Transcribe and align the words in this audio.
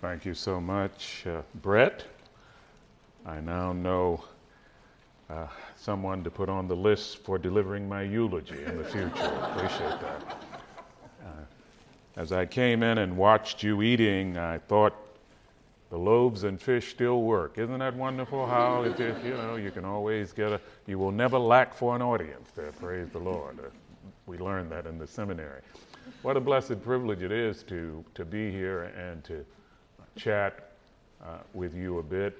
Thank 0.00 0.24
you 0.24 0.34
so 0.34 0.60
much, 0.60 1.24
uh, 1.26 1.42
Brett. 1.56 2.04
I 3.26 3.40
now 3.40 3.72
know 3.72 4.22
uh, 5.28 5.48
someone 5.76 6.22
to 6.22 6.30
put 6.30 6.48
on 6.48 6.68
the 6.68 6.76
list 6.76 7.18
for 7.24 7.36
delivering 7.36 7.88
my 7.88 8.02
eulogy 8.02 8.62
in 8.62 8.78
the 8.78 8.84
future. 8.84 9.10
Appreciate 9.56 10.00
that. 10.00 10.44
Uh, 11.20 11.30
as 12.16 12.30
I 12.30 12.46
came 12.46 12.84
in 12.84 12.98
and 12.98 13.16
watched 13.16 13.64
you 13.64 13.82
eating, 13.82 14.38
I 14.38 14.58
thought 14.58 14.94
the 15.90 15.98
loaves 15.98 16.44
and 16.44 16.62
fish 16.62 16.90
still 16.90 17.22
work. 17.22 17.58
Isn't 17.58 17.80
that 17.80 17.96
wonderful? 17.96 18.46
How 18.46 18.82
it 18.82 19.00
is, 19.00 19.24
you 19.24 19.34
know 19.34 19.56
you 19.56 19.72
can 19.72 19.84
always 19.84 20.32
get 20.32 20.52
a. 20.52 20.60
You 20.86 21.00
will 21.00 21.10
never 21.10 21.40
lack 21.40 21.74
for 21.74 21.96
an 21.96 22.02
audience. 22.02 22.52
There, 22.54 22.70
praise 22.70 23.08
the 23.08 23.18
Lord. 23.18 23.58
Uh, 23.58 23.68
we 24.26 24.38
learned 24.38 24.70
that 24.70 24.86
in 24.86 24.96
the 24.96 25.08
seminary. 25.08 25.62
What 26.22 26.36
a 26.36 26.40
blessed 26.40 26.84
privilege 26.84 27.22
it 27.22 27.32
is 27.32 27.64
to 27.64 28.04
to 28.14 28.24
be 28.24 28.52
here 28.52 28.84
and 28.96 29.24
to 29.24 29.44
chat 30.18 30.72
uh, 31.24 31.38
with 31.54 31.74
you 31.74 31.98
a 31.98 32.02
bit. 32.02 32.36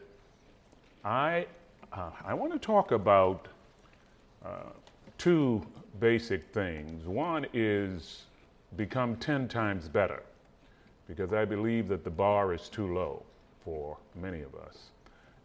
I 1.04 1.46
uh, 1.92 2.10
I 2.24 2.34
want 2.34 2.52
to 2.52 2.58
talk 2.58 2.92
about 2.92 3.48
uh, 4.44 4.70
two 5.16 5.62
basic 6.00 6.52
things. 6.52 7.06
One 7.06 7.46
is 7.54 8.24
become 8.76 9.16
10 9.16 9.48
times 9.48 9.88
better, 9.88 10.22
because 11.06 11.32
I 11.32 11.44
believe 11.44 11.88
that 11.88 12.04
the 12.04 12.10
bar 12.10 12.52
is 12.52 12.68
too 12.68 12.94
low 12.94 13.22
for 13.64 13.96
many 14.14 14.42
of 14.42 14.54
us. 14.54 14.90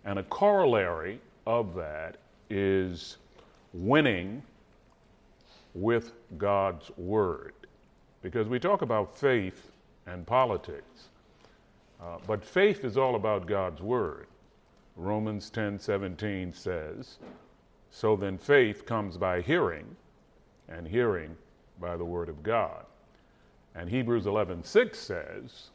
And 0.04 0.20
a 0.20 0.24
corollary 0.24 1.20
of 1.48 1.76
that 1.76 2.18
is 2.50 3.18
winning 3.74 4.44
with 5.74 6.12
God's 6.38 6.92
Word. 6.98 7.54
Because 8.22 8.48
we 8.48 8.60
talk 8.60 8.82
about 8.82 9.18
faith 9.18 9.72
and 10.06 10.26
politics, 10.26 11.10
uh, 12.04 12.18
but 12.28 12.44
faith 12.44 12.84
is 12.84 12.98
all 12.98 13.16
about 13.16 13.46
God's 13.46 13.82
Word. 13.82 14.28
Romans 14.96 15.50
10 15.50 15.80
17 15.80 16.54
says, 16.54 17.18
So 17.90 18.16
then 18.16 18.38
faith 18.38 18.86
comes 18.86 19.18
by 19.18 19.42
hearing, 19.42 19.96
and 20.68 20.88
hearing 20.88 21.36
by 21.80 21.98
the 21.98 22.06
word 22.06 22.30
of 22.30 22.44
God. 22.44 22.86
And 23.76 23.90
Hebrews 23.90 24.28
11 24.28 24.64
6 24.64 25.00
says, 25.00 25.70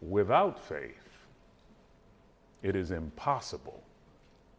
Without 0.00 0.58
faith, 0.58 1.08
it 2.62 2.74
is 2.76 2.90
impossible 2.90 3.82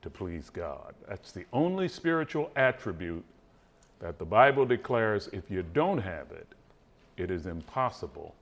to 0.01 0.09
please 0.09 0.49
God. 0.49 0.93
That's 1.07 1.31
the 1.31 1.45
only 1.53 1.87
spiritual 1.87 2.51
attribute 2.55 3.23
that 3.99 4.19
the 4.19 4.25
Bible 4.25 4.65
declares 4.65 5.27
if 5.33 5.49
you 5.49 5.63
don't 5.73 5.97
have 5.97 6.31
it, 6.31 6.47
it 7.17 7.31
is 7.31 7.47
impossible 7.47 8.35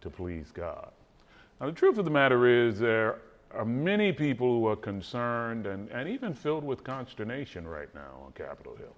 to 0.00 0.10
please 0.10 0.52
God. 0.52 0.90
Now, 1.60 1.66
the 1.66 1.72
truth 1.72 1.98
of 1.98 2.04
the 2.04 2.10
matter 2.10 2.46
is, 2.46 2.78
there 2.78 3.18
are 3.52 3.64
many 3.64 4.12
people 4.12 4.60
who 4.60 4.66
are 4.68 4.76
concerned 4.76 5.66
and, 5.66 5.88
and 5.90 6.08
even 6.08 6.34
filled 6.34 6.64
with 6.64 6.84
consternation 6.84 7.66
right 7.66 7.92
now 7.94 8.22
on 8.24 8.32
Capitol 8.32 8.76
Hill. 8.76 8.94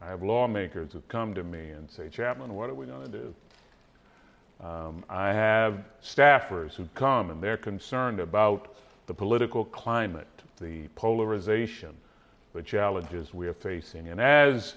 I 0.00 0.06
have 0.06 0.22
lawmakers 0.22 0.92
who 0.92 1.00
come 1.08 1.34
to 1.34 1.42
me 1.42 1.70
and 1.70 1.90
say, 1.90 2.08
Chaplain, 2.08 2.54
what 2.54 2.70
are 2.70 2.74
we 2.74 2.86
going 2.86 3.10
to 3.10 3.18
do? 3.18 3.34
Um, 4.64 5.04
I 5.08 5.32
have 5.32 5.84
staffers 6.02 6.74
who 6.74 6.88
come 6.94 7.30
and 7.30 7.42
they're 7.42 7.56
concerned 7.56 8.20
about 8.20 8.74
the 9.06 9.14
political 9.14 9.64
climate, 9.64 10.28
the 10.60 10.88
polarization, 10.94 11.94
the 12.52 12.62
challenges 12.62 13.34
we 13.34 13.48
are 13.48 13.54
facing. 13.54 14.08
And 14.08 14.20
as 14.20 14.74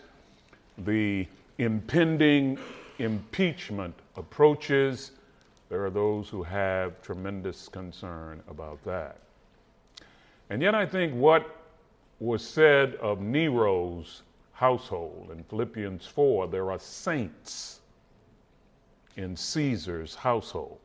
the 0.80 1.28
impending 1.58 2.58
impeachment 2.98 3.94
approaches, 4.16 5.12
there 5.70 5.86
are 5.86 5.92
those 5.92 6.28
who 6.30 6.44
have 6.44 7.02
tremendous 7.02 7.68
concern 7.68 8.42
about 8.50 8.84
that. 8.86 9.18
And 10.50 10.62
yet, 10.62 10.74
I 10.74 10.86
think 10.86 11.14
what 11.14 11.56
was 12.20 12.46
said 12.46 12.96
of 12.96 13.22
Nero's 13.22 14.24
household 14.54 15.30
in 15.32 15.44
Philippians 15.44 16.06
4 16.06 16.48
there 16.48 16.70
are 16.70 16.80
saints 16.80 17.80
in 19.16 19.36
Caesar's 19.36 20.16
household, 20.16 20.80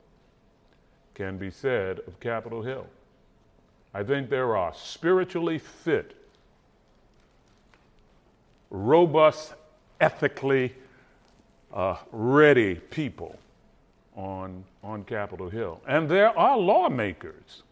can 1.15 1.39
be 1.39 1.51
said 1.51 2.01
of 2.07 2.21
Capitol 2.21 2.63
Hill. 2.63 2.87
I 3.95 4.03
think 4.03 4.29
there 4.29 4.57
are 4.57 4.73
spiritually 4.75 5.59
fit, 5.59 6.15
robust, 8.71 9.55
ethically 10.01 10.75
uh, 11.73 11.97
ready 12.13 12.75
people 12.75 13.39
on, 14.17 14.65
on 14.83 15.05
Capitol 15.05 15.49
Hill. 15.49 15.81
And 15.87 16.09
there 16.09 16.37
are 16.39 16.57
lawmakers 16.57 17.63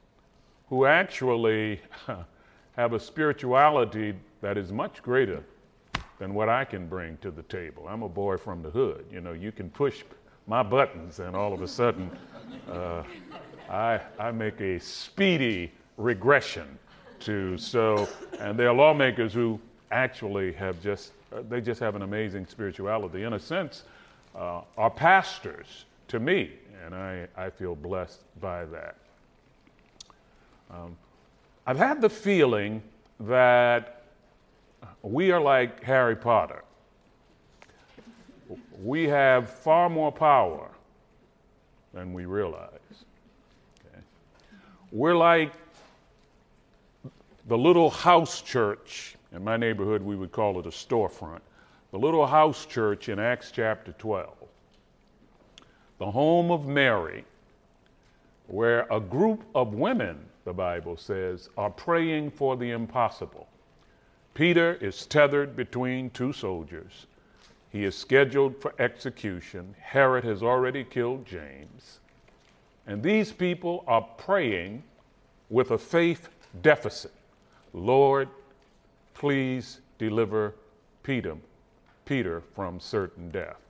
who 0.68 0.86
actually 0.86 1.80
have 2.76 2.92
a 2.92 3.00
spirituality 3.00 4.14
that 4.40 4.56
is 4.56 4.72
much 4.72 5.02
greater 5.02 5.42
than 6.18 6.34
what 6.34 6.48
I 6.48 6.64
can 6.64 6.86
bring 6.86 7.16
to 7.18 7.30
the 7.30 7.42
table. 7.44 7.86
I'm 7.88 8.02
a 8.02 8.08
boy 8.08 8.36
from 8.36 8.62
the 8.62 8.70
hood. 8.70 9.04
You 9.10 9.20
know, 9.20 9.32
you 9.32 9.52
can 9.52 9.70
push 9.70 10.02
my 10.46 10.62
buttons, 10.62 11.20
and 11.20 11.36
all 11.36 11.52
of 11.52 11.62
a 11.62 11.68
sudden, 11.68 12.10
uh, 12.70 13.02
I, 13.70 14.00
I 14.18 14.30
make 14.32 14.60
a 14.60 14.78
speedy 14.78 15.72
regression 15.96 16.78
to 17.20 17.56
so. 17.56 18.08
And 18.40 18.58
there 18.58 18.68
are 18.68 18.74
lawmakers 18.74 19.32
who 19.32 19.60
actually 19.90 20.52
have 20.54 20.82
just 20.82 21.12
they 21.48 21.60
just 21.60 21.80
have 21.80 21.94
an 21.94 22.02
amazing 22.02 22.46
spirituality. 22.46 23.22
In 23.22 23.32
a 23.34 23.38
sense, 23.38 23.84
uh, 24.34 24.62
pastors 24.90 25.86
to 26.12 26.20
me, 26.20 26.50
and 26.84 26.94
I, 26.94 27.26
I 27.34 27.48
feel 27.48 27.74
blessed 27.74 28.20
by 28.38 28.66
that. 28.66 28.96
Um, 30.70 30.94
I've 31.66 31.78
had 31.78 32.02
the 32.02 32.10
feeling 32.10 32.82
that 33.20 34.02
we 35.00 35.30
are 35.30 35.40
like 35.40 35.82
Harry 35.82 36.14
Potter. 36.14 36.64
We 38.82 39.04
have 39.04 39.48
far 39.48 39.88
more 39.88 40.12
power 40.12 40.68
than 41.94 42.12
we 42.12 42.26
realize. 42.26 42.68
Okay? 43.80 44.02
We're 44.90 45.16
like 45.16 45.52
the 47.48 47.56
little 47.56 47.88
house 47.88 48.42
church. 48.42 49.16
In 49.32 49.42
my 49.42 49.56
neighborhood, 49.56 50.02
we 50.02 50.16
would 50.16 50.30
call 50.30 50.60
it 50.60 50.66
a 50.66 50.70
storefront. 50.70 51.40
The 51.90 51.98
little 51.98 52.26
house 52.26 52.66
church 52.66 53.08
in 53.08 53.18
Acts 53.18 53.50
chapter 53.50 53.92
12 53.92 54.41
the 56.02 56.10
home 56.10 56.50
of 56.50 56.66
Mary, 56.66 57.24
where 58.48 58.88
a 58.90 58.98
group 58.98 59.44
of 59.54 59.72
women, 59.74 60.18
the 60.44 60.52
Bible 60.52 60.96
says, 60.96 61.48
are 61.56 61.70
praying 61.70 62.28
for 62.28 62.56
the 62.56 62.72
impossible. 62.72 63.46
Peter 64.34 64.74
is 64.80 65.06
tethered 65.06 65.54
between 65.54 66.10
two 66.10 66.32
soldiers. 66.32 67.06
He 67.70 67.84
is 67.84 67.94
scheduled 67.94 68.60
for 68.60 68.74
execution. 68.80 69.76
Herod 69.78 70.24
has 70.24 70.42
already 70.42 70.82
killed 70.82 71.24
James. 71.24 72.00
And 72.88 73.00
these 73.00 73.30
people 73.30 73.84
are 73.86 74.02
praying 74.02 74.82
with 75.50 75.70
a 75.70 75.78
faith 75.78 76.30
deficit. 76.62 77.12
Lord, 77.72 78.28
please 79.14 79.78
deliver 79.98 80.56
Peter, 81.04 81.36
Peter 82.04 82.40
from 82.56 82.80
certain 82.80 83.30
death. 83.30 83.61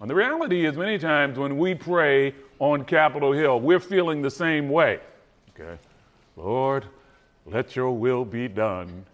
And 0.00 0.10
the 0.10 0.14
reality 0.14 0.66
is, 0.66 0.76
many 0.76 0.98
times 0.98 1.38
when 1.38 1.56
we 1.56 1.74
pray 1.74 2.34
on 2.58 2.84
Capitol 2.84 3.32
Hill, 3.32 3.60
we're 3.60 3.80
feeling 3.80 4.22
the 4.22 4.30
same 4.30 4.68
way. 4.68 5.00
Okay? 5.50 5.78
Lord, 6.36 6.84
let 7.46 7.76
your 7.76 7.92
will 7.92 8.24
be 8.24 8.48
done 8.48 9.04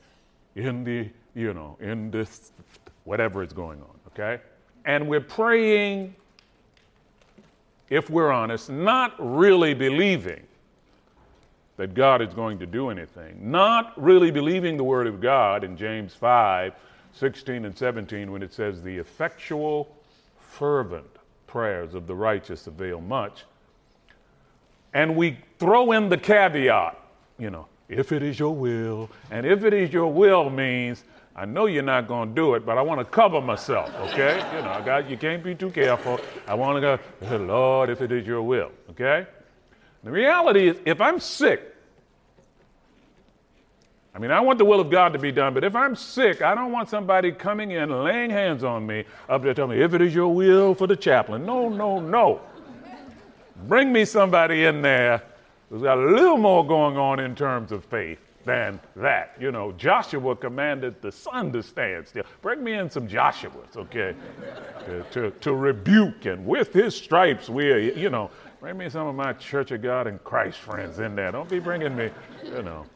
in 0.54 0.84
the, 0.84 1.08
you 1.34 1.52
know, 1.52 1.76
in 1.80 2.10
this, 2.10 2.52
whatever 3.04 3.42
is 3.42 3.52
going 3.52 3.80
on. 3.80 4.00
Okay? 4.08 4.42
And 4.84 5.08
we're 5.08 5.20
praying, 5.20 6.14
if 7.90 8.08
we're 8.08 8.30
honest, 8.30 8.70
not 8.70 9.14
really 9.18 9.74
believing 9.74 10.42
that 11.76 11.94
God 11.94 12.22
is 12.22 12.32
going 12.34 12.58
to 12.58 12.66
do 12.66 12.88
anything, 12.88 13.50
not 13.50 13.92
really 14.02 14.30
believing 14.30 14.76
the 14.76 14.84
Word 14.84 15.06
of 15.06 15.20
God 15.20 15.64
in 15.64 15.76
James 15.76 16.14
5 16.14 16.74
16 17.12 17.64
and 17.64 17.76
17 17.76 18.30
when 18.30 18.40
it 18.40 18.52
says, 18.52 18.82
the 18.82 18.96
effectual 18.96 19.96
fervent 20.50 21.06
prayers 21.46 21.94
of 21.94 22.06
the 22.06 22.14
righteous 22.14 22.66
avail 22.66 23.00
much. 23.00 23.44
And 24.92 25.16
we 25.16 25.38
throw 25.58 25.92
in 25.92 26.08
the 26.08 26.18
caveat, 26.18 26.98
you 27.38 27.50
know, 27.50 27.66
if 27.88 28.12
it 28.12 28.22
is 28.22 28.38
your 28.38 28.54
will. 28.54 29.08
And 29.30 29.46
if 29.46 29.64
it 29.64 29.72
is 29.72 29.92
your 29.92 30.12
will 30.12 30.50
means 30.50 31.04
I 31.36 31.44
know 31.44 31.66
you're 31.66 31.82
not 31.82 32.08
going 32.08 32.30
to 32.30 32.34
do 32.34 32.54
it, 32.54 32.66
but 32.66 32.76
I 32.76 32.82
want 32.82 33.00
to 33.00 33.04
cover 33.04 33.40
myself, 33.40 33.94
okay? 34.10 34.36
you 34.54 34.62
know, 34.62 34.82
God, 34.84 35.08
you 35.08 35.16
can't 35.16 35.42
be 35.42 35.54
too 35.54 35.70
careful. 35.70 36.20
I 36.46 36.54
want 36.54 36.76
to 36.76 36.80
go, 36.80 37.36
Lord, 37.36 37.88
if 37.88 38.02
it 38.02 38.10
is 38.10 38.26
your 38.26 38.42
will, 38.42 38.72
okay? 38.90 39.26
The 40.02 40.10
reality 40.10 40.68
is, 40.68 40.76
if 40.84 41.00
I'm 41.00 41.20
sick, 41.20 41.69
I 44.14 44.18
mean, 44.18 44.32
I 44.32 44.40
want 44.40 44.58
the 44.58 44.64
will 44.64 44.80
of 44.80 44.90
God 44.90 45.12
to 45.12 45.18
be 45.18 45.30
done, 45.30 45.54
but 45.54 45.62
if 45.62 45.76
I'm 45.76 45.94
sick, 45.94 46.42
I 46.42 46.54
don't 46.54 46.72
want 46.72 46.88
somebody 46.88 47.30
coming 47.30 47.70
in 47.70 48.02
laying 48.02 48.30
hands 48.30 48.64
on 48.64 48.84
me 48.86 49.04
up 49.28 49.42
there 49.42 49.54
telling 49.54 49.78
me, 49.78 49.84
if 49.84 49.94
it 49.94 50.02
is 50.02 50.14
your 50.14 50.34
will 50.34 50.74
for 50.74 50.88
the 50.88 50.96
chaplain. 50.96 51.46
No, 51.46 51.68
no, 51.68 52.00
no. 52.00 52.40
Bring 53.68 53.92
me 53.92 54.04
somebody 54.04 54.64
in 54.64 54.82
there 54.82 55.22
who's 55.68 55.82
got 55.82 55.98
a 55.98 56.04
little 56.04 56.38
more 56.38 56.66
going 56.66 56.96
on 56.96 57.20
in 57.20 57.36
terms 57.36 57.70
of 57.70 57.84
faith 57.84 58.18
than 58.44 58.80
that. 58.96 59.36
You 59.38 59.52
know, 59.52 59.72
Joshua 59.72 60.34
commanded 60.34 61.00
the 61.02 61.12
sun 61.12 61.52
to 61.52 61.62
stand 61.62 62.08
still. 62.08 62.24
Bring 62.42 62.64
me 62.64 62.72
in 62.72 62.90
some 62.90 63.06
Joshuas, 63.06 63.76
okay, 63.76 64.16
to, 64.86 65.04
to, 65.12 65.30
to 65.30 65.54
rebuke, 65.54 66.24
and 66.24 66.44
with 66.46 66.72
his 66.72 66.96
stripes, 66.96 67.48
we're, 67.48 67.78
you 67.78 68.10
know, 68.10 68.30
bring 68.58 68.76
me 68.76 68.88
some 68.88 69.06
of 69.06 69.14
my 69.14 69.34
Church 69.34 69.70
of 69.70 69.82
God 69.82 70.06
in 70.06 70.18
Christ 70.20 70.58
friends 70.58 70.98
in 70.98 71.14
there. 71.14 71.30
Don't 71.30 71.48
be 71.48 71.60
bringing 71.60 71.94
me, 71.94 72.10
you 72.44 72.62
know. 72.62 72.86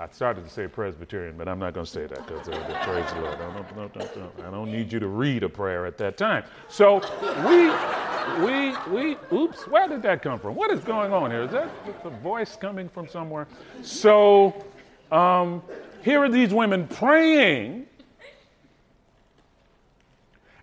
I 0.00 0.06
started 0.12 0.44
to 0.44 0.50
say 0.50 0.68
Presbyterian, 0.68 1.36
but 1.36 1.48
I'm 1.48 1.58
not 1.58 1.74
going 1.74 1.84
to 1.84 1.90
say 1.90 2.06
that 2.06 2.24
because 2.24 2.48
uh, 2.48 2.80
praise 2.84 3.12
the 3.12 3.20
Lord. 3.20 3.34
I 3.34 3.52
don't, 3.52 3.94
don't, 3.94 4.14
don't, 4.14 4.46
I 4.46 4.50
don't 4.50 4.70
need 4.70 4.92
you 4.92 5.00
to 5.00 5.08
read 5.08 5.42
a 5.42 5.48
prayer 5.48 5.86
at 5.86 5.98
that 5.98 6.16
time. 6.16 6.44
So 6.68 7.00
we, 7.48 8.44
we, 8.44 8.76
we, 8.92 9.16
oops, 9.32 9.66
where 9.66 9.88
did 9.88 10.02
that 10.02 10.22
come 10.22 10.38
from? 10.38 10.54
What 10.54 10.70
is 10.70 10.80
going 10.84 11.12
on 11.12 11.32
here? 11.32 11.42
Is 11.42 11.50
that 11.50 11.68
a 12.04 12.10
voice 12.10 12.54
coming 12.54 12.88
from 12.88 13.08
somewhere? 13.08 13.48
So 13.82 14.64
um, 15.10 15.62
here 16.02 16.22
are 16.22 16.28
these 16.28 16.54
women 16.54 16.86
praying, 16.86 17.86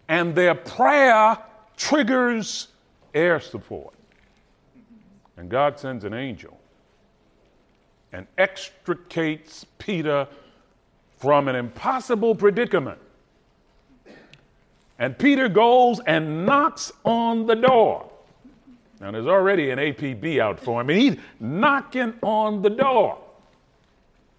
and 0.07 0.33
their 0.33 0.55
prayer 0.55 1.37
triggers 1.75 2.69
air 3.13 3.41
support. 3.41 3.95
And 5.35 5.49
God 5.49 5.77
sends 5.77 6.05
an 6.05 6.13
angel 6.13 6.57
and 8.15 8.25
extricates 8.37 9.65
Peter 9.77 10.25
from 11.17 11.49
an 11.49 11.55
impossible 11.55 12.33
predicament. 12.33 12.97
And 14.97 15.17
Peter 15.17 15.49
goes 15.49 15.99
and 16.07 16.45
knocks 16.45 16.93
on 17.03 17.45
the 17.45 17.55
door. 17.55 18.09
Now, 19.01 19.11
there's 19.11 19.27
already 19.27 19.71
an 19.71 19.79
APB 19.79 20.39
out 20.39 20.57
for 20.57 20.79
him, 20.79 20.89
and 20.89 20.97
he's 20.97 21.17
knocking 21.41 22.13
on 22.23 22.61
the 22.61 22.69
door. 22.69 23.17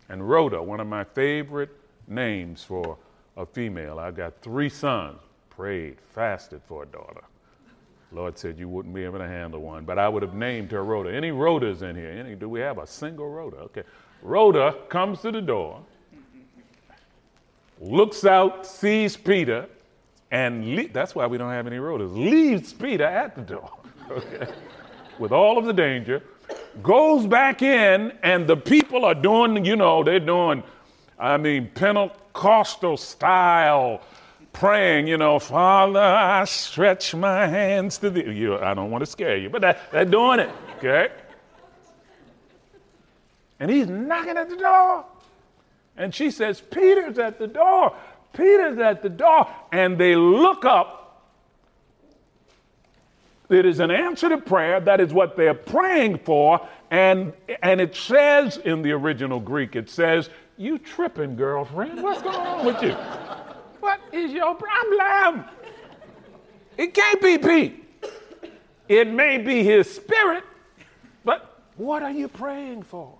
And 0.09 0.27
Rhoda, 0.27 0.63
one 0.63 0.81
of 0.81 0.87
my 0.87 1.05
favorite 1.05 1.77
names 2.09 2.65
for 2.65 2.97
a 3.37 3.45
female, 3.45 3.99
I've 3.99 4.17
got 4.17 4.41
three 4.41 4.71
sons, 4.71 5.19
prayed, 5.51 6.01
fasted 6.01 6.63
for 6.67 6.85
a 6.85 6.87
daughter. 6.87 7.23
Lord 8.13 8.39
said 8.39 8.59
you 8.59 8.69
wouldn't 8.69 8.95
be 8.95 9.05
able 9.05 9.19
to 9.19 9.27
handle 9.27 9.61
one, 9.61 9.85
but 9.85 9.99
I 9.99 10.09
would 10.09 10.23
have 10.23 10.35
named 10.35 10.71
her 10.73 10.85
Rhoda. 10.85 11.13
Any 11.13 11.31
Rhodas 11.31 11.83
in 11.83 11.97
here? 11.97 12.11
Any, 12.11 12.35
do 12.35 12.49
we 12.49 12.61
have 12.61 12.79
a 12.79 12.87
single 12.87 13.29
Rhoda? 13.29 13.57
Okay. 13.59 13.83
Rhoda 14.23 14.75
comes 14.89 15.21
to 15.23 15.31
the 15.31 15.43
door, 15.43 15.83
looks 17.81 18.25
out, 18.25 18.67
sees 18.67 19.17
Peter, 19.17 19.67
and 20.31 20.75
le- 20.75 20.89
that's 20.89 21.15
why 21.15 21.27
we 21.27 21.39
don't 21.39 21.51
have 21.51 21.67
any 21.67 21.77
Rhodas. 21.77 22.13
Leaves 22.17 22.73
Peter 22.73 23.05
at 23.05 23.35
the 23.35 23.43
door, 23.43 23.71
okay, 24.11 24.53
with 25.19 25.33
all 25.33 25.59
of 25.59 25.65
the 25.65 25.73
danger, 25.73 26.23
goes 26.83 27.27
back 27.27 27.63
in, 27.63 28.13
and 28.23 28.47
the 28.47 28.57
people 28.57 29.05
are 29.05 29.15
doing, 29.15 29.65
you 29.65 29.77
know, 29.77 30.03
they're 30.03 30.21
doing, 30.21 30.63
I 31.19 31.37
mean, 31.37 31.71
Pentecostal 31.75 32.97
style 32.97 34.03
praying, 34.57 35.07
you 35.07 35.19
know, 35.19 35.39
Father, 35.39 36.01
I 36.01 36.45
stretch 36.45 37.15
my 37.15 37.47
hands 37.47 37.99
to 37.99 38.11
thee. 38.11 38.31
You, 38.33 38.59
I 38.59 38.73
don't 38.75 38.91
want 38.91 39.03
to 39.03 39.07
scare 39.07 39.37
you, 39.37 39.51
but 39.51 39.61
that, 39.61 39.93
they're 39.93 40.05
doing 40.05 40.41
it, 40.41 40.51
okay? 40.79 41.09
And 43.61 43.71
he's 43.71 43.87
knocking 43.87 44.37
at 44.37 44.49
the 44.49 44.57
door. 44.57 45.05
And 45.97 46.15
she 46.15 46.31
says, 46.31 46.61
Peter's 46.61 47.19
at 47.19 47.39
the 47.39 47.47
door. 47.47 47.95
Peter's 48.33 48.79
at 48.79 49.03
the 49.03 49.09
door. 49.09 49.49
And 49.73 49.99
they 49.99 50.17
look 50.17 50.65
up. 50.65 51.03
It 53.49 53.65
is 53.65 53.79
an 53.79 53.91
answer 53.91 54.29
to 54.29 54.39
prayer. 54.39 54.81
That 54.81 55.01
is 55.01 55.13
what 55.13 55.37
they're 55.37 55.55
praying 55.55 56.19
for. 56.19 56.67
And, 56.91 57.33
and 57.63 57.81
it 57.81 57.95
says 57.95 58.57
in 58.59 58.83
the 58.83 58.93
original 58.93 59.41
Greek, 59.41 59.77
it 59.77 59.89
says, 59.89 60.29
You 60.57 60.79
tripping, 60.79 61.37
girlfriend. 61.37 62.03
What's 62.03 62.23
going 62.23 62.37
on 62.37 62.67
with 62.67 62.83
you? 62.83 62.97
What 63.87 64.01
is 64.13 64.33
your 64.33 64.57
problem? 64.57 65.45
It 66.77 66.93
can't 66.93 67.23
be 67.23 67.39
Pete. 67.39 67.85
It 68.89 69.07
may 69.07 69.39
be 69.39 69.63
his 69.63 69.89
spirit, 69.89 70.43
but 71.25 71.63
what 71.77 72.03
are 72.03 72.11
you 72.11 72.27
praying 72.27 72.83
for? 72.83 73.17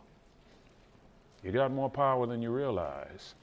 You 1.45 1.53
got 1.53 1.71
more 1.71 1.89
power 1.89 2.27
than 2.27 2.43
you 2.43 2.51
realize. 2.51 3.37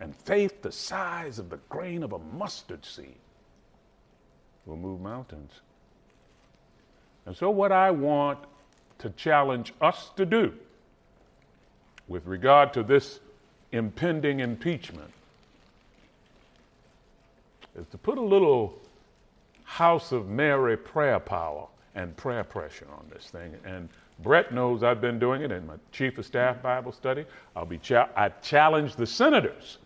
And 0.00 0.14
faith 0.14 0.60
the 0.60 0.70
size 0.70 1.38
of 1.38 1.48
the 1.48 1.56
grain 1.70 2.02
of 2.02 2.12
a 2.12 2.18
mustard 2.18 2.84
seed 2.84 3.16
will 4.66 4.76
move 4.76 5.00
mountains. 5.00 5.52
And 7.24 7.34
so, 7.34 7.48
what 7.48 7.72
I 7.72 7.90
want 7.90 8.40
to 8.98 9.08
challenge 9.08 9.72
us 9.80 10.10
to 10.16 10.26
do 10.26 10.52
with 12.08 12.26
regard 12.26 12.74
to 12.74 12.82
this 12.82 13.20
impending 13.72 14.40
impeachment 14.40 15.12
is 17.78 17.86
to 17.88 17.98
put 17.98 18.18
a 18.18 18.22
little 18.22 18.78
House 19.64 20.12
of 20.12 20.28
Mary 20.28 20.76
prayer 20.76 21.20
power 21.20 21.66
and 21.94 22.16
prayer 22.16 22.44
pressure 22.44 22.86
on 22.90 23.04
this 23.12 23.30
thing. 23.30 23.54
And 23.64 23.88
Brett 24.20 24.52
knows 24.52 24.82
I've 24.82 25.00
been 25.00 25.18
doing 25.18 25.42
it 25.42 25.52
in 25.52 25.66
my 25.66 25.74
chief 25.92 26.18
of 26.18 26.26
staff 26.26 26.60
Bible 26.62 26.92
study. 26.92 27.24
I'll 27.54 27.66
be 27.66 27.78
cha- 27.78 28.08
I 28.16 28.30
challenge 28.30 28.96
the 28.96 29.06
senators 29.06 29.78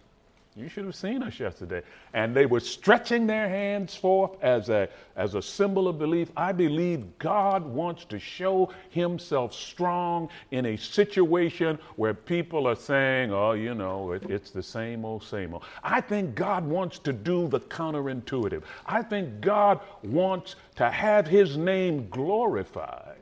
you 0.54 0.68
should 0.68 0.84
have 0.84 0.94
seen 0.94 1.22
us 1.22 1.40
yesterday. 1.40 1.80
And 2.12 2.36
they 2.36 2.44
were 2.44 2.60
stretching 2.60 3.26
their 3.26 3.48
hands 3.48 3.94
forth 3.94 4.32
as 4.42 4.68
a, 4.68 4.88
as 5.16 5.34
a 5.34 5.40
symbol 5.40 5.88
of 5.88 5.98
belief. 5.98 6.30
I 6.36 6.52
believe 6.52 7.18
God 7.18 7.64
wants 7.64 8.04
to 8.06 8.18
show 8.18 8.70
himself 8.90 9.54
strong 9.54 10.28
in 10.50 10.66
a 10.66 10.76
situation 10.76 11.78
where 11.96 12.12
people 12.12 12.66
are 12.66 12.76
saying, 12.76 13.32
oh, 13.32 13.52
you 13.52 13.74
know, 13.74 14.12
it, 14.12 14.24
it's 14.28 14.50
the 14.50 14.62
same 14.62 15.06
old, 15.06 15.24
same 15.24 15.54
old. 15.54 15.64
I 15.82 16.02
think 16.02 16.34
God 16.34 16.66
wants 16.66 16.98
to 17.00 17.14
do 17.14 17.48
the 17.48 17.60
counterintuitive. 17.60 18.62
I 18.84 19.02
think 19.02 19.40
God 19.40 19.80
wants 20.02 20.56
to 20.76 20.90
have 20.90 21.26
his 21.26 21.56
name 21.56 22.08
glorified 22.10 23.16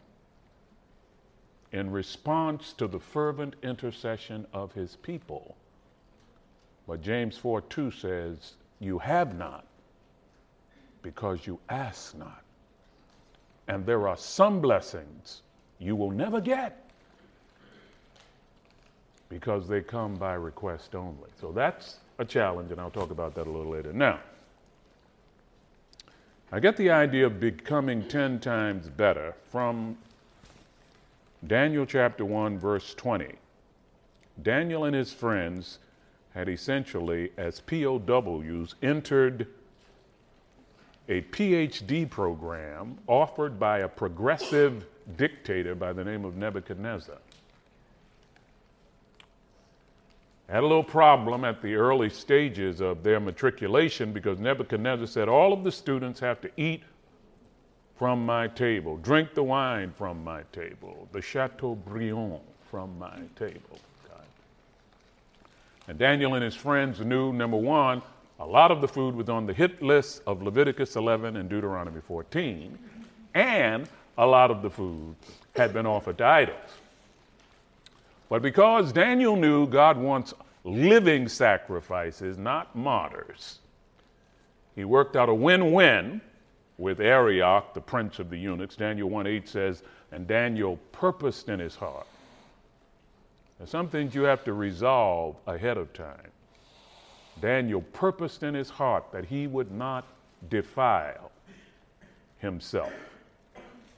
in 1.71 1.93
response 1.93 2.73
to 2.73 2.89
the 2.89 2.99
fervent 2.99 3.55
intercession 3.63 4.45
of 4.53 4.73
his 4.73 4.97
people. 4.97 5.57
But 6.91 7.03
James 7.03 7.37
4 7.39 7.61
2 7.61 7.93
says, 7.93 8.55
You 8.81 8.99
have 8.99 9.39
not 9.39 9.65
because 11.03 11.47
you 11.47 11.61
ask 11.69 12.19
not. 12.19 12.43
And 13.69 13.87
there 13.87 14.09
are 14.09 14.17
some 14.17 14.61
blessings 14.61 15.43
you 15.79 15.95
will 15.95 16.11
never 16.11 16.41
get 16.41 16.85
because 19.29 19.69
they 19.69 19.83
come 19.83 20.17
by 20.17 20.35
request 20.35 20.97
only. 20.97 21.31
So 21.41 21.53
that's 21.53 21.99
a 22.19 22.25
challenge, 22.25 22.73
and 22.73 22.81
I'll 22.81 22.91
talk 22.91 23.13
about 23.13 23.37
that 23.37 23.47
a 23.47 23.51
little 23.51 23.71
later. 23.71 23.93
Now, 23.93 24.19
I 26.51 26.59
get 26.59 26.77
the 26.77 26.91
idea 26.91 27.27
of 27.27 27.39
becoming 27.39 28.03
10 28.09 28.41
times 28.41 28.89
better 28.89 29.33
from 29.53 29.97
Daniel 31.47 31.87
chapter 31.87 32.25
1, 32.25 32.59
verse 32.59 32.95
20. 32.95 33.37
Daniel 34.43 34.87
and 34.87 34.97
his 34.97 35.13
friends 35.13 35.79
had 36.35 36.49
essentially, 36.49 37.33
as 37.37 37.61
POWs, 37.61 38.75
entered 38.83 39.47
a 41.09 41.23
PhD 41.23 42.09
program 42.09 42.97
offered 43.07 43.59
by 43.59 43.81
a 43.81 43.89
progressive 43.89 44.87
dictator 45.17 45.75
by 45.75 45.93
the 45.93 46.05
name 46.05 46.25
of 46.25 46.37
Nebuchadnezzar. 46.37 47.17
Had 50.49 50.65
a 50.65 50.67
little 50.67 50.85
problem 50.85 51.45
at 51.45 51.63
the 51.63 51.75
early 51.75 52.11
stages 52.11 52.81
of 52.81 53.03
their 53.03 53.21
matriculation 53.21 54.13
because 54.13 54.39
Nebuchadnezzar 54.39 55.07
said, 55.07 55.29
All 55.29 55.53
of 55.53 55.63
the 55.63 55.71
students 55.73 56.19
have 56.21 56.41
to 56.41 56.51
eat 56.57 56.83
from 57.97 58.25
my 58.25 58.49
table, 58.49 58.97
drink 58.97 59.35
the 59.35 59.43
wine 59.43 59.93
from 59.97 60.25
my 60.25 60.43
table, 60.53 61.09
the 61.13 61.21
Chateaubriand 61.21 62.41
from 62.71 62.99
my 62.99 63.21
table. 63.37 63.79
And 65.91 65.99
Daniel 65.99 66.35
and 66.35 66.45
his 66.45 66.55
friends 66.55 67.01
knew 67.01 67.33
number 67.33 67.57
one, 67.57 68.01
a 68.39 68.47
lot 68.47 68.71
of 68.71 68.81
the 68.81 68.87
food 68.87 69.13
was 69.13 69.29
on 69.29 69.45
the 69.45 69.53
hit 69.53 69.83
list 69.83 70.23
of 70.25 70.41
Leviticus 70.41 70.95
11 70.95 71.37
and 71.37 71.49
Deuteronomy 71.49 72.01
14, 72.01 72.79
and 73.35 73.89
a 74.17 74.25
lot 74.25 74.53
of 74.53 74.63
the 74.63 74.71
food 74.71 75.17
had 75.57 75.73
been 75.73 75.87
offered 75.87 76.17
to 76.19 76.25
idols. 76.25 76.71
But 78.29 78.41
because 78.41 78.93
Daniel 78.93 79.35
knew 79.35 79.67
God 79.67 79.99
wants 79.99 80.33
living 80.63 81.27
sacrifices, 81.27 82.39
not 82.39 82.77
martyrs, 82.77 83.59
he 84.77 84.85
worked 84.85 85.17
out 85.17 85.29
a 85.29 85.35
win 85.35 85.73
win 85.73 86.21
with 86.79 87.01
Arioch, 87.01 87.75
the 87.75 87.81
prince 87.81 88.21
of 88.21 88.31
the 88.31 88.37
eunuchs. 88.37 88.77
Daniel 88.77 89.11
1 89.11 89.27
8 89.27 89.49
says, 89.49 89.83
And 90.13 90.29
Daniel 90.29 90.79
purposed 90.93 91.49
in 91.49 91.59
his 91.59 91.75
heart 91.75 92.07
some 93.69 93.89
things 93.89 94.15
you 94.15 94.23
have 94.23 94.45
to 94.45 94.53
resolve 94.53 95.37
ahead 95.47 95.77
of 95.77 95.93
time. 95.93 96.31
Daniel 97.41 97.83
purposed 97.93 98.43
in 98.43 98.55
his 98.55 98.71
heart 98.71 99.05
that 99.13 99.25
he 99.25 99.47
would 99.47 99.71
not 99.71 100.07
defile 100.49 101.31
himself. 102.39 102.93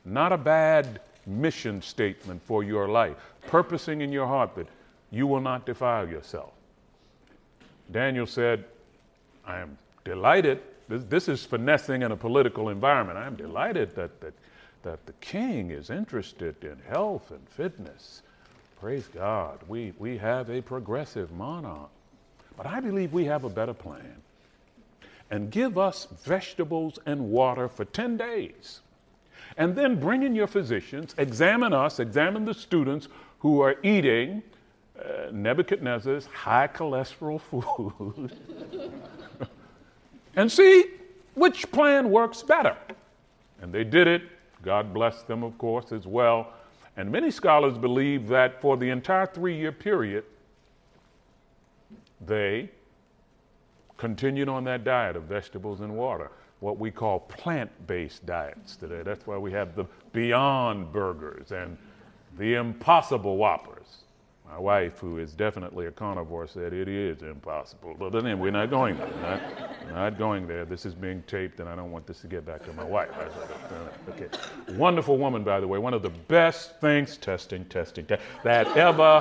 not 0.05 0.33
a 0.33 0.39
bad 0.39 1.01
mission 1.27 1.81
statement 1.81 2.43
for 2.43 2.65
your 2.65 2.89
life. 2.89 3.17
Purposing 3.47 4.01
in 4.01 4.11
your 4.11 4.27
heart 4.27 4.55
that 4.57 4.67
you 5.13 5.27
will 5.27 5.41
not 5.41 5.65
defile 5.65 6.09
yourself. 6.09 6.53
Daniel 7.93 8.27
said, 8.27 8.65
I 9.47 9.61
am 9.61 9.79
delighted. 10.05 10.61
This, 10.89 11.05
this 11.05 11.29
is 11.29 11.45
finessing 11.45 12.03
in 12.03 12.11
a 12.11 12.17
political 12.17 12.71
environment. 12.71 13.19
I 13.19 13.27
am 13.27 13.37
delighted 13.37 13.95
that, 13.95 14.21
that, 14.21 14.35
that 14.83 15.07
the 15.07 15.13
king 15.15 15.71
is 15.71 15.91
interested 15.91 16.57
in 16.65 16.79
health 16.89 17.31
and 17.31 17.49
fitness. 17.49 18.23
Praise 18.83 19.07
God. 19.15 19.61
We, 19.69 19.93
we 20.01 20.19
have 20.19 20.51
a 20.51 20.61
progressive 20.61 21.31
monarch. 21.31 21.89
But 22.57 22.67
I 22.67 22.81
believe 22.81 23.13
we 23.13 23.25
have 23.27 23.45
a 23.45 23.49
better 23.49 23.73
plan. 23.73 24.17
And 25.31 25.53
give 25.53 25.79
us 25.79 26.09
vegetables 26.25 26.99
and 27.07 27.31
water 27.31 27.69
for 27.69 27.85
10 27.85 28.17
days. 28.17 28.81
And 29.57 29.77
then 29.77 30.01
bring 30.01 30.25
in 30.25 30.35
your 30.35 30.49
physicians, 30.49 31.15
examine 31.17 31.73
us, 31.73 32.01
examine 32.01 32.45
the 32.45 32.55
students 32.55 33.07
who 33.39 33.61
are 33.61 33.77
eating 33.85 34.43
uh, 34.99 35.31
Nebuchadnezzar's 35.31 36.27
high 36.27 36.67
cholesterol 36.67 37.41
food, 37.41 38.37
and 40.35 40.51
see 40.51 40.87
which 41.35 41.71
plan 41.71 42.11
works 42.11 42.43
better. 42.43 42.77
And 43.61 43.73
they 43.73 43.85
did 43.85 44.09
it. 44.09 44.23
God 44.65 44.93
bless 44.93 45.23
them, 45.23 45.45
of 45.45 45.57
course, 45.57 45.93
as 45.93 46.05
well. 46.05 46.53
And 46.97 47.11
many 47.11 47.31
scholars 47.31 47.79
believe 47.79 48.29
that 48.29 48.61
for 48.61 48.77
the 48.77 48.91
entire 48.91 49.27
three 49.27 49.57
year 49.57 49.73
period, 49.73 50.25
they 52.21 52.71
continued 53.97 54.49
on 54.49 54.65
that 54.65 54.85
diet 54.85 55.17
of 55.17 55.25
vegetables 55.25 55.81
and 55.81 55.97
water, 55.97 56.31
what 56.61 56.79
we 56.79 56.91
call 56.91 57.21
plant 57.21 57.71
based 57.87 58.27
diets 58.27 58.77
today. 58.77 59.03
That's 59.03 59.27
why 59.27 59.39
we 59.39 59.53
have 59.53 59.75
the 59.75 59.87
Beyond 60.13 60.93
Burgers 60.93 61.53
and 61.53 61.79
the 62.39 62.55
Impossible 62.55 63.37
Whoppers. 63.37 64.02
My 64.53 64.59
wife, 64.59 64.99
who 64.99 65.17
is 65.17 65.33
definitely 65.33 65.87
a 65.87 65.91
carnivore, 65.91 66.47
said 66.47 66.75
it 66.75 66.87
is 66.87 67.23
impossible. 67.23 67.97
But 67.99 68.13
then 68.13 68.39
we're 68.39 68.51
not 68.51 68.69
going 68.69 68.99
there. 68.99 69.09
Not, 69.23 69.95
not 69.95 70.19
going 70.19 70.47
there. 70.47 70.67
This 70.67 70.85
is 70.85 70.95
being 70.95 71.23
taped, 71.27 71.61
and 71.61 71.71
I 71.71 71.75
don't 71.75 71.91
want 71.91 72.07
this 72.07 72.21
to 72.21 72.27
get 72.27 72.45
back 72.45 72.63
to 72.67 72.73
my 72.75 72.85
wife. 72.85 73.09
okay. 74.11 74.29
Wonderful 74.75 75.17
woman, 75.17 75.43
by 75.43 75.59
the 75.59 75.67
way. 75.67 75.79
One 75.79 75.95
of 75.95 76.03
the 76.03 76.11
best 76.11 76.79
things, 76.83 77.17
testing, 77.17 77.65
testing, 77.65 78.05
te- 78.05 78.19
that 78.45 78.67
ever 78.77 79.21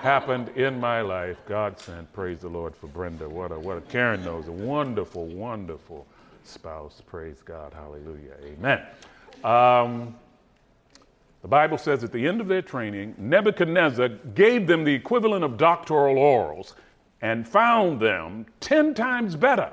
happened 0.00 0.50
in 0.50 0.78
my 0.78 1.00
life. 1.00 1.38
God 1.48 1.80
sent. 1.80 2.12
Praise 2.12 2.42
the 2.42 2.48
Lord 2.48 2.76
for 2.76 2.86
Brenda. 2.86 3.28
What 3.28 3.50
a 3.50 3.58
what 3.58 3.78
a 3.78 3.80
Karen 3.80 4.24
knows. 4.24 4.46
A 4.46 4.52
wonderful, 4.52 5.26
wonderful 5.26 6.06
spouse. 6.44 7.02
Praise 7.04 7.42
God. 7.44 7.74
Hallelujah. 7.74 8.36
Amen. 8.44 8.80
Um, 9.42 10.14
the 11.46 11.50
Bible 11.50 11.78
says 11.78 12.02
at 12.02 12.10
the 12.10 12.26
end 12.26 12.40
of 12.40 12.48
their 12.48 12.60
training, 12.60 13.14
Nebuchadnezzar 13.18 14.08
gave 14.34 14.66
them 14.66 14.82
the 14.82 14.92
equivalent 14.92 15.44
of 15.44 15.56
doctoral 15.56 16.16
orals 16.16 16.72
and 17.20 17.46
found 17.46 18.00
them 18.00 18.46
10 18.58 18.94
times 18.94 19.36
better 19.36 19.72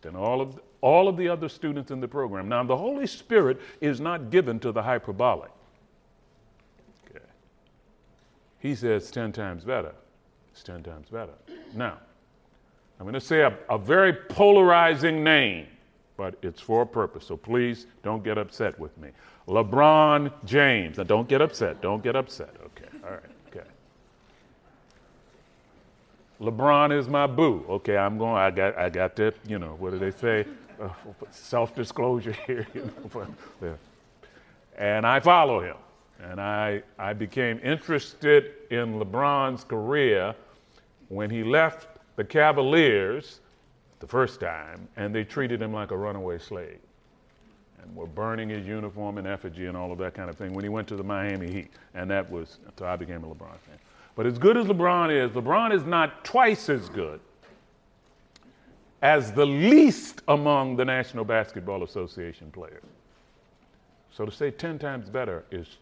than 0.00 0.16
all 0.16 0.40
of, 0.40 0.58
all 0.80 1.08
of 1.08 1.18
the 1.18 1.28
other 1.28 1.46
students 1.46 1.90
in 1.90 2.00
the 2.00 2.08
program. 2.08 2.48
Now, 2.48 2.64
the 2.64 2.74
Holy 2.74 3.06
Spirit 3.06 3.60
is 3.82 4.00
not 4.00 4.30
given 4.30 4.58
to 4.60 4.72
the 4.72 4.82
hyperbolic. 4.82 5.50
Okay. 7.10 7.26
He 8.60 8.74
says 8.74 9.10
10 9.10 9.32
times 9.32 9.62
better. 9.62 9.92
It's 10.52 10.62
10 10.62 10.84
times 10.84 11.10
better. 11.10 11.34
Now, 11.74 11.98
I'm 12.98 13.04
going 13.04 13.12
to 13.12 13.20
say 13.20 13.42
a, 13.42 13.58
a 13.68 13.76
very 13.76 14.14
polarizing 14.14 15.22
name, 15.22 15.66
but 16.16 16.38
it's 16.40 16.62
for 16.62 16.80
a 16.80 16.86
purpose, 16.86 17.26
so 17.26 17.36
please 17.36 17.86
don't 18.02 18.24
get 18.24 18.38
upset 18.38 18.78
with 18.78 18.96
me. 18.96 19.10
LeBron 19.48 20.32
James. 20.44 20.98
Now, 20.98 21.04
don't 21.04 21.28
get 21.28 21.40
upset. 21.40 21.80
Don't 21.80 22.02
get 22.02 22.14
upset. 22.16 22.54
Okay. 22.64 22.88
All 23.04 23.10
right. 23.10 23.20
Okay. 23.48 23.66
LeBron 26.40 26.96
is 26.96 27.08
my 27.08 27.26
boo. 27.26 27.64
Okay. 27.68 27.96
I'm 27.96 28.18
going. 28.18 28.36
I 28.36 28.50
got. 28.50 28.78
I 28.78 28.88
got 28.88 29.16
that. 29.16 29.34
You 29.46 29.58
know. 29.58 29.74
What 29.78 29.90
do 29.90 29.98
they 29.98 30.12
say? 30.12 30.46
Uh, 30.80 30.88
self-disclosure 31.30 32.36
here. 32.46 32.66
You 32.74 32.90
know. 33.14 33.26
yeah. 33.62 33.74
And 34.76 35.06
I 35.06 35.20
follow 35.20 35.60
him. 35.60 35.76
And 36.22 36.40
I 36.40 36.82
I 36.98 37.12
became 37.12 37.58
interested 37.64 38.52
in 38.70 39.00
LeBron's 39.00 39.64
career 39.64 40.34
when 41.08 41.30
he 41.30 41.42
left 41.42 41.88
the 42.16 42.24
Cavaliers 42.24 43.40
the 43.98 44.06
first 44.06 44.40
time, 44.40 44.88
and 44.96 45.14
they 45.14 45.24
treated 45.24 45.60
him 45.60 45.72
like 45.72 45.90
a 45.90 45.96
runaway 45.96 46.38
slave 46.38 46.78
and 47.82 47.94
were 47.94 48.06
burning 48.06 48.48
his 48.48 48.66
uniform 48.66 49.18
in 49.18 49.26
effigy 49.26 49.66
and 49.66 49.76
all 49.76 49.92
of 49.92 49.98
that 49.98 50.14
kind 50.14 50.30
of 50.30 50.36
thing 50.36 50.52
when 50.52 50.64
he 50.64 50.68
went 50.68 50.88
to 50.88 50.96
the 50.96 51.02
Miami 51.02 51.50
Heat. 51.50 51.70
And 51.94 52.10
that 52.10 52.30
was, 52.30 52.58
so 52.78 52.86
I 52.86 52.96
became 52.96 53.24
a 53.24 53.26
LeBron 53.26 53.58
fan. 53.66 53.78
But 54.14 54.26
as 54.26 54.38
good 54.38 54.56
as 54.56 54.66
LeBron 54.66 55.10
is, 55.10 55.32
LeBron 55.32 55.74
is 55.74 55.84
not 55.84 56.24
twice 56.24 56.68
as 56.68 56.88
good 56.88 57.20
as 59.00 59.32
the 59.32 59.44
least 59.44 60.22
among 60.28 60.76
the 60.76 60.84
National 60.84 61.24
Basketball 61.24 61.82
Association 61.82 62.50
players. 62.52 62.84
So 64.12 64.24
to 64.24 64.30
say 64.30 64.50
10 64.50 64.78
times 64.78 65.08
better 65.08 65.44
is 65.50 65.78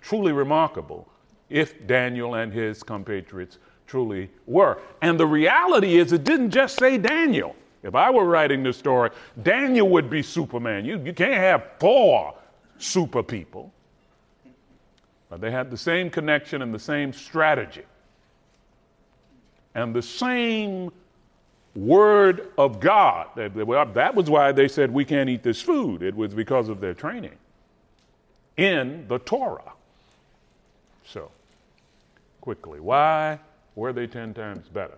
truly 0.00 0.32
remarkable 0.32 1.08
if 1.50 1.86
Daniel 1.86 2.36
and 2.36 2.52
his 2.52 2.82
compatriots 2.82 3.58
truly 3.86 4.30
were. 4.46 4.80
And 5.02 5.20
the 5.20 5.26
reality 5.26 5.98
is, 5.98 6.12
it 6.12 6.24
didn't 6.24 6.50
just 6.50 6.78
say 6.78 6.96
Daniel. 6.96 7.54
If 7.84 7.94
I 7.94 8.10
were 8.10 8.24
writing 8.24 8.62
this 8.62 8.78
story, 8.78 9.10
Daniel 9.42 9.88
would 9.90 10.08
be 10.08 10.22
Superman. 10.22 10.86
You, 10.86 10.98
you 11.04 11.12
can't 11.12 11.34
have 11.34 11.64
four 11.78 12.34
super 12.78 13.22
people. 13.22 13.72
But 15.28 15.42
they 15.42 15.50
had 15.50 15.70
the 15.70 15.76
same 15.76 16.08
connection 16.08 16.62
and 16.62 16.72
the 16.72 16.78
same 16.78 17.12
strategy. 17.12 17.84
And 19.74 19.94
the 19.94 20.02
same 20.02 20.92
word 21.74 22.52
of 22.56 22.80
God. 22.80 23.28
That 23.36 24.14
was 24.14 24.30
why 24.30 24.52
they 24.52 24.68
said, 24.68 24.90
We 24.90 25.04
can't 25.04 25.28
eat 25.28 25.42
this 25.42 25.60
food. 25.60 26.02
It 26.02 26.14
was 26.14 26.32
because 26.32 26.70
of 26.70 26.80
their 26.80 26.94
training 26.94 27.36
in 28.56 29.06
the 29.08 29.18
Torah. 29.18 29.72
So, 31.04 31.30
quickly, 32.40 32.80
why 32.80 33.40
were 33.74 33.92
they 33.92 34.06
10 34.06 34.32
times 34.32 34.68
better? 34.68 34.96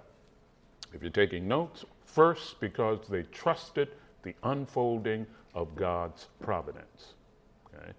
If 0.93 1.03
you're 1.03 1.11
taking 1.11 1.49
notes, 1.49 1.85
First, 2.17 2.61
because 2.61 3.07
they 3.11 3.25
trusted 3.25 3.91
the 4.23 4.35
unfolding 4.43 5.27
of 5.55 5.77
God's 5.77 6.29
providence. 6.41 7.13
Okay? 7.67 7.93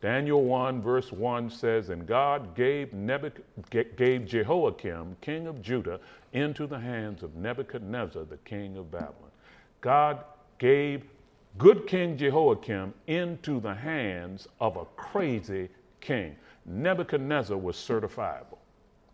Daniel 0.00 0.42
1, 0.42 0.82
verse 0.82 1.12
1 1.12 1.50
says, 1.50 1.90
And 1.90 2.04
God 2.04 2.56
gave, 2.56 2.88
Nebuch- 2.88 3.44
gave 3.70 4.26
Jehoiakim, 4.26 5.16
king 5.20 5.46
of 5.46 5.62
Judah, 5.62 6.00
into 6.32 6.66
the 6.66 6.80
hands 6.80 7.22
of 7.22 7.36
Nebuchadnezzar, 7.36 8.24
the 8.24 8.38
king 8.38 8.76
of 8.76 8.90
Babylon. 8.90 9.30
God 9.80 10.24
gave 10.58 11.04
good 11.56 11.86
King 11.86 12.16
Jehoiakim 12.16 12.92
into 13.06 13.60
the 13.60 13.74
hands 13.74 14.48
of 14.60 14.76
a 14.76 14.84
crazy 14.96 15.68
king. 16.00 16.34
Nebuchadnezzar 16.66 17.56
was 17.56 17.76
certifiable. 17.76 18.58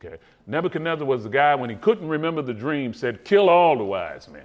Okay. 0.03 0.17
Nebuchadnezzar 0.47 1.07
was 1.07 1.25
the 1.25 1.29
guy 1.29 1.55
when 1.55 1.69
he 1.69 1.77
couldn't 1.77 2.09
remember 2.09 2.43
the 2.43 2.55
dream 2.55 2.95
said, 2.95 3.25
"Kill 3.25 3.49
all 3.49 3.77
the 3.77 3.85
wise 3.85 4.29
men." 4.29 4.45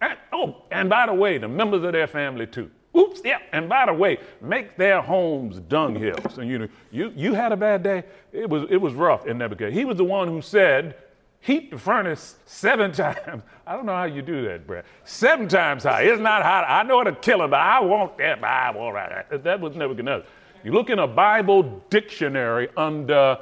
And, 0.00 0.18
oh, 0.32 0.56
and 0.70 0.90
by 0.90 1.06
the 1.06 1.14
way, 1.14 1.38
the 1.38 1.48
members 1.48 1.82
of 1.82 1.92
their 1.92 2.06
family 2.06 2.46
too. 2.46 2.70
Oops, 2.96 3.20
yeah. 3.24 3.38
And 3.52 3.68
by 3.68 3.86
the 3.86 3.92
way, 3.92 4.18
make 4.40 4.76
their 4.76 5.00
homes 5.00 5.60
dunghills. 5.60 6.38
And 6.38 6.48
you 6.48 6.58
know, 6.58 6.68
you 6.92 7.12
you 7.16 7.34
had 7.34 7.52
a 7.52 7.56
bad 7.56 7.82
day. 7.82 8.04
It 8.32 8.48
was 8.48 8.66
it 8.70 8.76
was 8.76 8.94
rough 8.94 9.26
in 9.26 9.38
Nebuchadnezzar. 9.38 9.78
He 9.78 9.84
was 9.84 9.96
the 9.96 10.04
one 10.04 10.28
who 10.28 10.42
said, 10.42 10.96
"Heat 11.40 11.70
the 11.70 11.78
furnace 11.78 12.36
seven 12.44 12.92
times." 13.02 13.42
I 13.66 13.74
don't 13.74 13.86
know 13.86 13.96
how 13.96 14.04
you 14.04 14.20
do 14.20 14.44
that, 14.44 14.66
Brad. 14.66 14.84
Seven 15.04 15.48
times 15.48 15.84
high. 15.84 16.02
It's 16.02 16.20
not 16.20 16.42
hot. 16.42 16.66
I 16.68 16.82
know 16.82 17.00
it'll 17.00 17.14
kill 17.14 17.42
him, 17.42 17.50
but 17.50 17.60
I 17.60 17.80
want 17.80 18.18
that. 18.18 18.44
I 18.44 18.70
want 18.70 18.94
that. 18.94 19.42
That 19.42 19.60
was 19.60 19.74
Nebuchadnezzar. 19.74 20.26
You 20.62 20.72
look 20.72 20.90
in 20.90 20.98
a 20.98 21.06
Bible 21.06 21.82
dictionary 21.90 22.68
under 22.76 23.38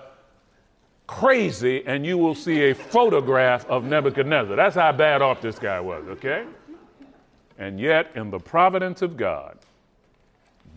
crazy 1.12 1.82
and 1.86 2.06
you 2.06 2.16
will 2.16 2.34
see 2.34 2.70
a 2.70 2.74
photograph 2.74 3.66
of 3.66 3.84
Nebuchadnezzar. 3.84 4.56
That's 4.56 4.74
how 4.74 4.92
bad 4.92 5.20
off 5.20 5.42
this 5.42 5.58
guy 5.58 5.78
was, 5.78 6.04
okay? 6.08 6.46
And 7.58 7.78
yet, 7.78 8.10
in 8.14 8.30
the 8.30 8.38
providence 8.38 9.02
of 9.02 9.16
God, 9.16 9.58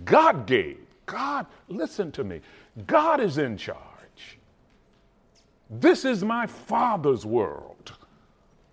God 0.04 0.46
gave. 0.46 0.80
God, 1.06 1.46
listen 1.70 2.12
to 2.12 2.24
me. 2.24 2.42
God 2.86 3.22
is 3.22 3.38
in 3.38 3.56
charge. 3.56 3.80
This 5.70 6.04
is 6.04 6.24
my 6.24 6.46
Father's 6.46 7.26
world. 7.26 7.94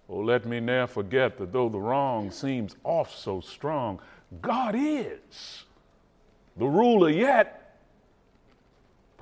Oh, 0.09 0.19
let 0.19 0.45
me 0.45 0.59
ne'er 0.59 0.89
forget 0.89 1.39
that 1.39 1.53
though 1.53 1.69
the 1.69 1.79
wrong 1.79 2.33
seems 2.33 2.75
off 2.83 3.17
so 3.17 3.41
strong, 3.41 4.01
God 4.41 4.75
is 4.77 5.65
the 6.57 6.67
ruler 6.67 7.09
yet 7.09 7.62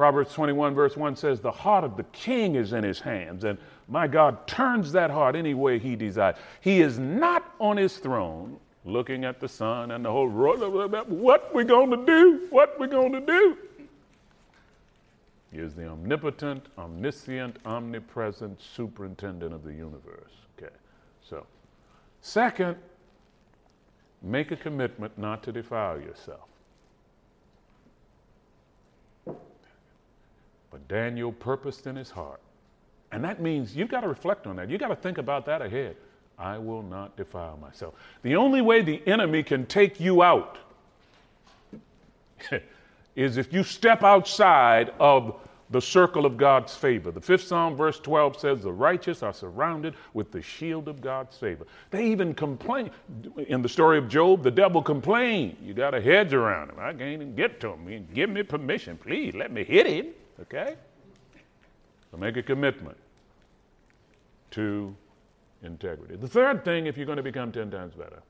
Proverbs 0.00 0.32
21, 0.32 0.74
verse 0.74 0.96
1 0.96 1.14
says, 1.14 1.40
The 1.40 1.50
heart 1.50 1.84
of 1.84 1.98
the 1.98 2.04
king 2.04 2.54
is 2.54 2.72
in 2.72 2.82
his 2.82 3.00
hands, 3.00 3.44
and 3.44 3.58
my 3.86 4.06
God 4.06 4.46
turns 4.46 4.92
that 4.92 5.10
heart 5.10 5.36
any 5.36 5.52
way 5.52 5.78
he 5.78 5.94
desires. 5.94 6.36
He 6.62 6.80
is 6.80 6.98
not 6.98 7.54
on 7.60 7.76
his 7.76 7.98
throne 7.98 8.58
looking 8.86 9.26
at 9.26 9.40
the 9.40 9.46
sun 9.46 9.90
and 9.90 10.02
the 10.02 10.10
whole 10.10 10.26
world. 10.26 10.60
what 11.06 11.54
we 11.54 11.64
going 11.64 11.90
to 11.90 12.06
do? 12.06 12.46
What 12.48 12.80
we 12.80 12.86
going 12.86 13.12
to 13.12 13.20
do? 13.20 13.58
He 15.52 15.58
is 15.58 15.74
the 15.74 15.86
omnipotent, 15.86 16.64
omniscient, 16.78 17.58
omnipresent 17.66 18.58
superintendent 18.58 19.52
of 19.52 19.62
the 19.62 19.74
universe. 19.74 20.32
Okay. 20.56 20.72
So, 21.28 21.44
second, 22.22 22.78
make 24.22 24.50
a 24.50 24.56
commitment 24.56 25.18
not 25.18 25.42
to 25.42 25.52
defile 25.52 26.00
yourself. 26.00 26.48
But 30.70 30.86
Daniel 30.88 31.32
purposed 31.32 31.86
in 31.86 31.96
his 31.96 32.10
heart. 32.10 32.40
And 33.12 33.24
that 33.24 33.40
means 33.40 33.74
you've 33.74 33.88
got 33.88 34.02
to 34.02 34.08
reflect 34.08 34.46
on 34.46 34.56
that. 34.56 34.70
You've 34.70 34.80
got 34.80 34.88
to 34.88 34.96
think 34.96 35.18
about 35.18 35.44
that 35.46 35.62
ahead. 35.62 35.96
I 36.38 36.58
will 36.58 36.82
not 36.82 37.16
defile 37.16 37.58
myself. 37.60 37.94
The 38.22 38.36
only 38.36 38.62
way 38.62 38.82
the 38.82 39.02
enemy 39.06 39.42
can 39.42 39.66
take 39.66 40.00
you 40.00 40.22
out 40.22 40.58
is 43.16 43.36
if 43.36 43.52
you 43.52 43.62
step 43.62 44.02
outside 44.02 44.92
of 44.98 45.36
the 45.70 45.80
circle 45.80 46.26
of 46.26 46.36
God's 46.36 46.74
favor. 46.74 47.12
The 47.12 47.20
fifth 47.20 47.44
Psalm, 47.44 47.76
verse 47.76 48.00
12 48.00 48.40
says, 48.40 48.62
The 48.62 48.72
righteous 48.72 49.22
are 49.22 49.32
surrounded 49.32 49.94
with 50.14 50.32
the 50.32 50.42
shield 50.42 50.88
of 50.88 51.00
God's 51.00 51.36
favor. 51.36 51.66
They 51.90 52.06
even 52.06 52.34
complain. 52.34 52.90
In 53.46 53.62
the 53.62 53.68
story 53.68 53.96
of 53.96 54.08
Job, 54.08 54.42
the 54.42 54.50
devil 54.50 54.82
complained, 54.82 55.56
You 55.62 55.72
got 55.72 55.94
a 55.94 56.00
hedge 56.00 56.32
around 56.32 56.70
him. 56.70 56.76
I 56.80 56.92
can't 56.92 57.12
even 57.12 57.36
get 57.36 57.60
to 57.60 57.72
him. 57.74 58.08
Give 58.12 58.30
me 58.30 58.42
permission. 58.42 58.98
Please 58.98 59.34
let 59.34 59.52
me 59.52 59.62
hit 59.62 59.86
him. 59.86 60.06
Okay? 60.42 60.76
So 62.10 62.16
make 62.16 62.36
a 62.36 62.42
commitment 62.42 62.96
to 64.52 64.94
integrity. 65.62 66.16
The 66.16 66.28
third 66.28 66.64
thing, 66.64 66.86
if 66.86 66.96
you're 66.96 67.06
going 67.06 67.16
to 67.16 67.22
become 67.22 67.52
10 67.52 67.70
times 67.70 67.94
better, 67.94 68.22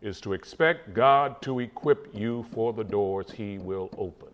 is 0.00 0.20
to 0.20 0.32
expect 0.32 0.94
God 0.94 1.40
to 1.42 1.60
equip 1.60 2.12
you 2.14 2.44
for 2.52 2.72
the 2.72 2.84
doors 2.84 3.30
he 3.30 3.58
will 3.58 3.88
open. 3.96 4.28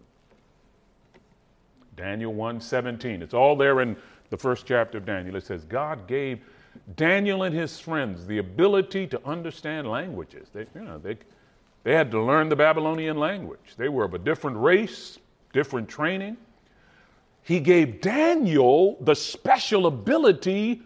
Daniel 1.96 2.32
1:17. 2.32 3.22
It's 3.22 3.34
all 3.34 3.56
there 3.56 3.80
in 3.80 3.96
the 4.30 4.36
first 4.36 4.66
chapter 4.66 4.98
of 4.98 5.04
Daniel. 5.04 5.36
It 5.36 5.44
says 5.44 5.64
God 5.64 6.06
gave 6.06 6.40
Daniel 6.96 7.42
and 7.42 7.54
his 7.54 7.78
friends 7.78 8.26
the 8.26 8.38
ability 8.38 9.06
to 9.08 9.20
understand 9.26 9.88
languages. 9.88 10.48
They, 10.52 10.66
you 10.74 10.82
know, 10.82 10.98
they, 10.98 11.18
they 11.82 11.92
had 11.92 12.10
to 12.12 12.22
learn 12.22 12.48
the 12.48 12.56
Babylonian 12.56 13.18
language. 13.18 13.74
They 13.76 13.88
were 13.88 14.04
of 14.04 14.14
a 14.14 14.18
different 14.18 14.56
race, 14.58 15.18
different 15.52 15.88
training. 15.88 16.36
He 17.42 17.60
gave 17.60 18.00
Daniel 18.00 18.98
the 19.00 19.14
special 19.14 19.86
ability 19.86 20.82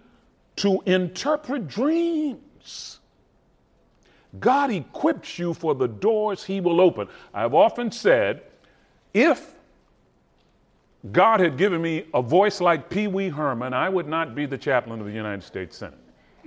to 0.56 0.82
interpret 0.86 1.66
dreams. 1.66 3.00
God 4.38 4.70
equips 4.70 5.38
you 5.38 5.54
for 5.54 5.74
the 5.74 5.88
doors 5.88 6.44
He 6.44 6.60
will 6.60 6.80
open. 6.80 7.08
I've 7.34 7.54
often 7.54 7.90
said, 7.90 8.42
if 9.12 9.54
God 11.10 11.40
had 11.40 11.58
given 11.58 11.82
me 11.82 12.04
a 12.14 12.22
voice 12.22 12.60
like 12.60 12.88
Pee 12.88 13.08
Wee 13.08 13.28
Herman, 13.28 13.74
I 13.74 13.88
would 13.88 14.06
not 14.06 14.34
be 14.34 14.46
the 14.46 14.56
chaplain 14.56 15.00
of 15.00 15.06
the 15.06 15.12
United 15.12 15.42
States 15.42 15.76
Senate. 15.76 15.98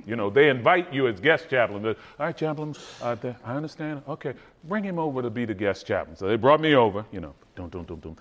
You 0.06 0.16
know, 0.16 0.30
they 0.30 0.50
invite 0.50 0.94
you 0.94 1.08
as 1.08 1.20
guest 1.20 1.50
chaplain. 1.50 1.86
All 1.86 1.96
right, 2.20 2.36
chaplain, 2.36 2.76
uh, 3.02 3.16
I 3.44 3.56
understand. 3.56 4.02
Okay, 4.08 4.34
bring 4.66 4.84
him 4.84 5.00
over 5.00 5.22
to 5.22 5.30
be 5.30 5.46
the 5.46 5.54
guest 5.54 5.88
chaplain. 5.88 6.16
So 6.16 6.28
they 6.28 6.36
brought 6.36 6.60
me 6.60 6.76
over, 6.76 7.06
you 7.12 7.22
know, 7.22 7.34
don't, 7.56 7.72
don't, 7.72 7.88
don't, 7.88 8.02
don't. 8.02 8.20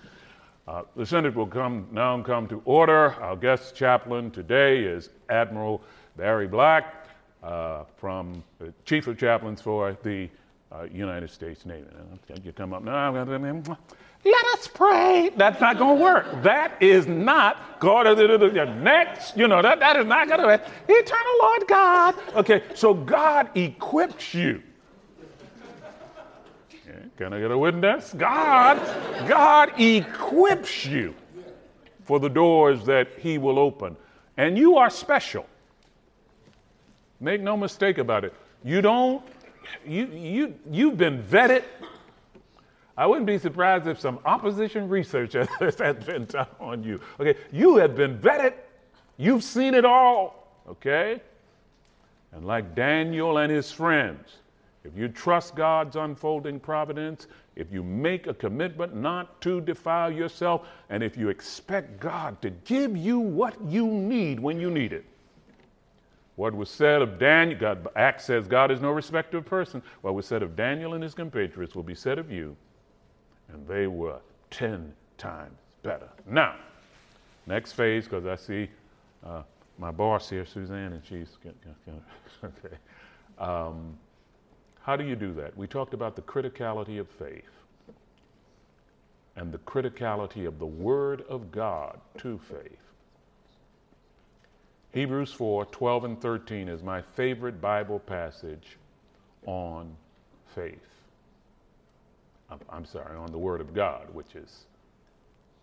Uh, 0.67 0.81
the 0.95 1.05
Senate 1.05 1.35
will 1.35 1.45
come 1.45 1.87
now 1.91 2.19
come 2.21 2.47
to 2.47 2.61
order. 2.65 3.13
Our 3.21 3.35
guest 3.35 3.75
chaplain 3.75 4.31
today 4.31 4.79
is 4.83 5.09
Admiral 5.29 5.83
Barry 6.17 6.47
Black, 6.47 7.05
uh, 7.43 7.83
from 7.97 8.43
the 8.57 8.73
Chief 8.85 9.07
of 9.07 9.17
Chaplains 9.19 9.61
for 9.61 9.95
the 10.03 10.29
uh, 10.71 10.83
United 10.91 11.29
States 11.29 11.65
Navy. 11.65 11.85
You 12.43 12.51
come 12.51 12.73
up 12.73 12.83
now. 12.83 13.13
Let 14.25 14.45
us 14.47 14.67
pray. 14.67 15.29
That's 15.37 15.61
not 15.61 15.77
going 15.77 15.97
to 15.97 16.03
work. 16.03 16.43
That 16.43 16.81
is 16.81 17.05
not 17.07 17.79
God. 17.79 18.05
Next, 18.81 19.37
you 19.37 19.47
know 19.47 19.61
that 19.61 19.79
that 19.79 19.95
is 19.97 20.05
not 20.05 20.27
going 20.27 20.39
to. 20.41 20.47
Work. 20.47 20.65
Eternal 20.89 21.33
Lord 21.41 21.67
God. 21.67 22.15
Okay, 22.35 22.63
so 22.73 22.93
God 22.93 23.55
equips 23.55 24.33
you 24.33 24.63
can 27.17 27.31
I 27.31 27.39
get 27.39 27.51
a 27.51 27.57
witness? 27.57 28.13
God, 28.17 28.77
God 29.27 29.79
equips 29.79 30.85
you 30.85 31.15
for 32.03 32.19
the 32.19 32.29
doors 32.29 32.85
that 32.85 33.07
He 33.19 33.37
will 33.37 33.57
open. 33.57 33.95
And 34.37 34.57
you 34.57 34.77
are 34.77 34.89
special. 34.89 35.45
Make 37.21 37.41
no 37.41 37.55
mistake 37.55 37.99
about 37.99 38.25
it. 38.25 38.33
You 38.63 38.81
don't, 38.81 39.25
you, 39.87 40.07
you, 40.07 40.55
you've 40.69 40.97
been 40.97 41.23
vetted. 41.23 41.63
I 42.97 43.05
wouldn't 43.05 43.27
be 43.27 43.37
surprised 43.37 43.87
if 43.87 43.99
some 43.99 44.19
opposition 44.25 44.87
research 44.87 45.33
has 45.59 45.75
been 45.75 46.25
done 46.25 46.47
on 46.59 46.83
you. 46.83 47.01
Okay, 47.19 47.37
you 47.51 47.77
have 47.77 47.95
been 47.95 48.17
vetted. 48.17 48.53
You've 49.17 49.43
seen 49.43 49.73
it 49.73 49.85
all. 49.85 50.47
Okay? 50.67 51.21
And 52.31 52.45
like 52.45 52.75
Daniel 52.75 53.37
and 53.37 53.51
his 53.51 53.71
friends, 53.71 54.37
if 54.83 54.97
you 54.97 55.07
trust 55.07 55.55
God's 55.55 55.95
unfolding 55.95 56.59
providence, 56.59 57.27
if 57.55 57.71
you 57.71 57.81
make 57.81 58.27
a 58.27 58.33
commitment 58.33 58.95
not 58.95 59.41
to 59.41 59.61
defile 59.61 60.11
yourself, 60.11 60.67
and 60.89 61.01
if 61.01 61.17
you 61.17 61.29
expect 61.29 61.99
God 61.99 62.41
to 62.41 62.49
give 62.49 62.95
you 62.95 63.19
what 63.19 63.55
you 63.67 63.87
need 63.87 64.39
when 64.39 64.59
you 64.59 64.69
need 64.69 64.93
it. 64.93 65.05
What 66.35 66.53
was 66.53 66.69
said 66.69 67.01
of 67.01 67.17
Daniel, 67.17 67.57
God, 67.59 67.87
Acts 67.95 68.25
says 68.25 68.45
God 68.47 68.69
is 68.69 68.81
no 68.81 68.91
respecter 68.91 69.37
of 69.37 69.45
person. 69.45 69.81
What 70.01 70.15
was 70.15 70.25
said 70.25 70.43
of 70.43 70.55
Daniel 70.55 70.93
and 70.93 71.01
his 71.01 71.13
compatriots 71.13 71.75
will 71.75 71.83
be 71.83 71.95
said 71.95 72.19
of 72.19 72.29
you, 72.29 72.57
and 73.55 73.65
they 73.67 73.87
were 73.87 74.19
10 74.51 74.91
times 75.17 75.57
better. 75.81 76.09
Now, 76.27 76.55
next 77.47 77.71
phase, 77.71 78.03
because 78.03 78.25
I 78.25 78.35
see 78.35 78.69
uh, 79.25 79.43
my 79.79 79.91
boss 79.91 80.29
here, 80.29 80.45
Suzanne, 80.45 80.93
and 80.93 81.01
she's 81.05 81.37
okay. 82.43 82.75
Um, 83.39 83.97
how 84.81 84.95
do 84.97 85.05
you 85.05 85.15
do 85.15 85.33
that? 85.35 85.55
We 85.57 85.67
talked 85.67 85.93
about 85.93 86.15
the 86.17 86.21
criticality 86.23 86.99
of 86.99 87.09
faith 87.09 87.43
and 89.37 89.51
the 89.51 89.57
criticality 89.59 90.45
of 90.45 90.59
the 90.59 90.65
Word 90.65 91.23
of 91.29 91.51
God 91.51 91.99
to 92.17 92.37
faith. 92.37 92.77
Hebrews 94.91 95.31
4 95.31 95.65
12 95.65 96.03
and 96.03 96.21
13 96.21 96.69
is 96.69 96.83
my 96.83 97.01
favorite 97.01 97.61
Bible 97.61 97.99
passage 97.99 98.77
on 99.45 99.95
faith. 100.53 100.94
I'm, 102.69 102.85
sorry, 102.85 103.15
on 103.15 103.31
the 103.31 103.37
Word 103.37 103.59
of 103.59 103.73
God, 103.73 104.07
which 104.13 104.35
is 104.35 104.65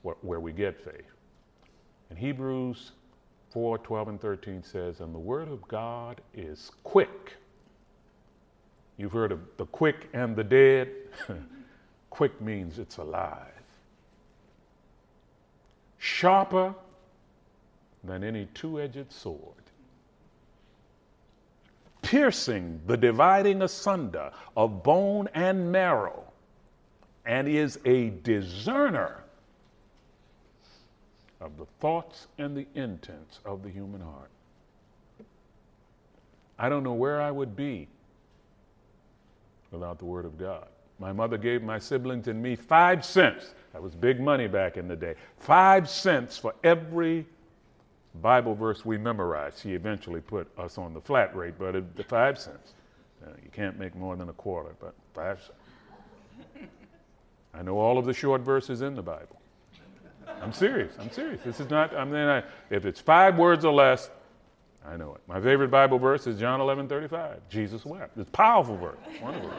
where 0.03 0.41
we 0.41 0.53
get 0.53 0.83
faith. 0.85 1.05
And 2.11 2.19
Hebrews 2.19 2.93
4 3.51 3.79
12 3.79 4.09
and 4.09 4.21
13 4.21 4.63
says, 4.63 5.01
And 5.01 5.15
the 5.15 5.19
Word 5.19 5.49
of 5.49 5.67
God 5.69 6.21
is 6.35 6.73
quick 6.83 7.37
You've 8.97 9.13
heard 9.13 9.33
of 9.33 9.41
the 9.57 9.67
quick 9.67 10.09
and 10.13 10.37
the 10.37 10.45
dead. 10.45 10.91
quick 12.11 12.41
means 12.41 12.79
it's 12.79 12.99
alive. 12.99 13.49
Sharper 15.99 16.75
than 18.05 18.23
any 18.25 18.47
two 18.55 18.81
edged 18.81 19.11
sword. 19.11 19.55
Piercing 22.03 22.81
the 22.87 22.97
dividing 22.97 23.63
asunder 23.63 24.31
of 24.57 24.83
bone 24.83 25.29
and 25.35 25.71
marrow, 25.71 26.25
and 27.25 27.49
is 27.49 27.79
a 27.85 28.11
discerner 28.23 29.23
of 31.41 31.57
the 31.59 31.67
thoughts 31.81 32.29
and 32.39 32.57
the 32.57 32.67
intents 32.75 33.41
of 33.45 33.63
the 33.63 33.69
human 33.69 34.01
heart. 34.01 34.31
I 36.59 36.69
don't 36.69 36.85
know 36.85 36.95
where 36.95 37.21
I 37.21 37.31
would 37.31 37.57
be 37.57 37.89
without 39.71 39.99
the 39.99 40.05
Word 40.05 40.25
of 40.25 40.39
God. 40.39 40.69
My 40.99 41.13
mother 41.13 41.37
gave 41.37 41.63
my 41.63 41.79
siblings 41.79 42.29
and 42.29 42.41
me 42.41 42.55
five 42.55 43.05
cents. 43.05 43.55
That 43.73 43.83
was 43.83 43.95
big 43.95 44.21
money 44.21 44.47
back 44.47 44.77
in 44.77 44.87
the 44.87 44.95
day. 44.95 45.15
Five 45.39 45.89
cents 45.89 46.39
for 46.39 46.55
every 46.63 47.27
Bible 48.21 48.55
verse 48.55 48.85
we 48.85 48.99
memorized. 48.99 49.61
She 49.61 49.73
eventually 49.73 50.21
put 50.21 50.47
us 50.59 50.79
on 50.79 50.95
the 50.95 51.01
flat 51.01 51.35
rate, 51.35 51.55
but 51.59 51.75
it, 51.75 51.97
the 51.97 52.05
five 52.05 52.39
cents. 52.39 52.75
Uh, 53.25 53.31
you 53.43 53.51
can't 53.51 53.79
make 53.79 53.97
more 53.97 54.15
than 54.17 54.29
a 54.29 54.33
quarter, 54.35 54.75
but 54.79 54.95
five 55.15 55.41
cents. 55.41 56.69
I 57.55 57.63
know 57.63 57.79
all 57.79 57.99
of 57.99 58.05
the 58.05 58.15
short 58.15 58.41
verses 58.43 58.83
in 58.83 58.95
the 58.95 59.03
Bible. 59.03 59.41
I'm 60.41 60.53
serious. 60.53 60.95
I'm 60.99 61.11
serious. 61.11 61.41
This 61.45 61.61
is 61.61 61.71
not, 61.71 61.95
I 61.95 62.05
mean, 62.05 62.17
I, 62.17 62.43
if 62.71 62.85
it's 62.85 63.01
five 63.01 63.37
words 63.37 63.65
or 63.65 63.73
less, 63.73 64.11
I 64.87 64.97
know 64.97 65.15
it. 65.15 65.21
My 65.29 65.41
favorite 65.41 65.71
Bible 65.71 65.99
verse 65.99 66.27
is 66.27 66.41
John 66.41 66.61
11 66.61 66.89
35. 66.89 67.41
Jesus 67.49 67.85
wept. 67.85 68.19
It's 68.19 68.29
a 68.29 68.33
powerful 68.33 68.77
verse. 68.77 68.99
Wonderful. 69.23 69.53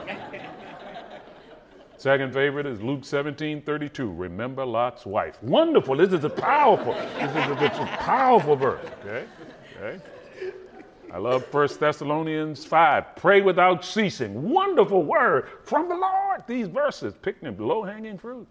Second 1.97 2.33
favorite 2.33 2.65
is 2.65 2.81
Luke 2.81 3.05
17 3.05 3.61
32. 3.61 4.11
Remember 4.11 4.65
Lot's 4.65 5.05
wife. 5.05 5.41
Wonderful. 5.41 5.95
This 5.95 6.11
is 6.11 6.25
a 6.25 6.29
powerful, 6.29 6.93
this 6.93 7.29
is 7.29 7.35
a, 7.35 7.65
it's 7.65 7.79
a 7.79 7.85
powerful 7.85 8.57
verse. 8.57 8.85
Okay? 9.05 9.25
Okay? 9.77 10.03
I 11.13 11.17
love 11.19 11.43
1 11.53 11.69
Thessalonians 11.79 12.65
5. 12.65 13.15
Pray 13.15 13.41
without 13.41 13.85
ceasing. 13.85 14.49
Wonderful 14.49 15.03
word 15.03 15.47
from 15.63 15.87
the 15.87 15.95
Lord. 15.95 16.43
These 16.47 16.67
verses, 16.67 17.13
picking 17.21 17.55
low 17.59 17.83
hanging 17.83 18.17
fruit. 18.17 18.47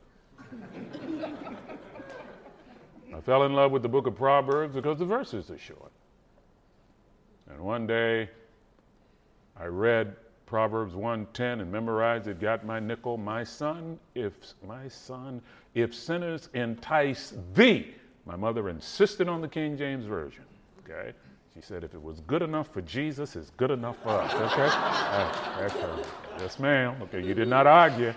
I 3.13 3.21
fell 3.23 3.43
in 3.45 3.55
love 3.55 3.73
with 3.73 3.83
the 3.83 3.89
book 3.89 4.07
of 4.07 4.15
Proverbs 4.15 4.77
because 4.77 5.01
the 5.01 5.05
verses 5.05 5.51
are 5.51 5.59
short. 5.59 5.91
And 7.51 7.61
one 7.61 7.85
day 7.85 8.31
I 9.59 9.65
read 9.65 10.15
Proverbs 10.47 10.95
1:10 10.95 11.61
and 11.61 11.73
memorized 11.73 12.29
it, 12.29 12.39
got 12.39 12.65
my 12.65 12.79
nickel. 12.79 13.17
My 13.17 13.43
son, 13.43 13.99
if 14.15 14.35
my 14.65 14.87
son, 14.87 15.43
if 15.75 15.93
sinners 15.95 16.49
entice 16.55 17.35
thee. 17.55 17.97
My 18.25 18.37
mother 18.37 18.69
insisted 18.69 19.29
on 19.29 19.41
the 19.41 19.49
King 19.49 19.77
James 19.77 20.05
Version. 20.05 20.45
Okay? 20.85 21.13
She 21.55 21.61
said, 21.61 21.85
if 21.85 21.93
it 21.93 22.03
was 22.03 22.21
good 22.21 22.41
enough 22.41 22.73
for 22.73 22.81
Jesus, 22.81 23.37
it's 23.37 23.51
good 23.51 23.71
enough 23.71 23.97
for 24.03 24.09
us. 24.09 24.33
Okay? 24.33 24.69
uh, 24.73 26.05
yes, 26.39 26.59
ma'am. 26.59 26.97
Okay, 27.03 27.23
you 27.23 27.35
did 27.35 27.49
not 27.49 27.67
argue 27.67 28.15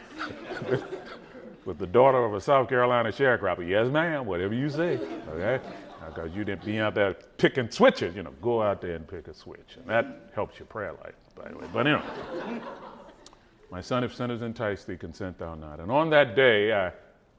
with 1.66 1.78
the 1.78 1.88
daughter 1.88 2.24
of 2.24 2.34
a 2.34 2.40
South 2.40 2.70
Carolina 2.70 3.10
sharecropper. 3.10 3.68
Yes, 3.68 3.92
ma'am. 3.92 4.26
Whatever 4.26 4.54
you 4.54 4.70
say. 4.70 5.00
Okay? 5.30 5.60
Because 6.06 6.34
you 6.34 6.46
didn't 6.46 6.64
be 6.64 6.80
out 6.80 6.96
there 6.96 7.14
picking 7.38 7.70
switches. 7.70 8.16
You 8.16 8.24
know, 8.24 8.32
go 8.42 8.62
out 8.62 8.80
there 8.80 8.96
and 8.96 9.06
pick 9.06 9.28
a 9.28 9.34
switch, 9.34 9.76
and 9.76 9.86
that 9.88 10.30
helps 10.34 10.58
your 10.58 10.68
prayer 10.68 10.94
life, 11.04 11.16
by 11.36 11.50
the 11.50 11.58
way. 11.58 11.66
But 11.74 11.88
anyway, 11.88 12.62
my 13.70 13.82
son, 13.82 14.04
if 14.04 14.16
sinners 14.16 14.44
entice 14.44 14.86
thee, 14.86 14.96
consent 14.96 15.40
thou 15.40 15.56
not. 15.56 15.80
And 15.80 15.92
on 15.92 16.10
that 16.12 16.36
day, 16.36 16.72
I 16.72 16.92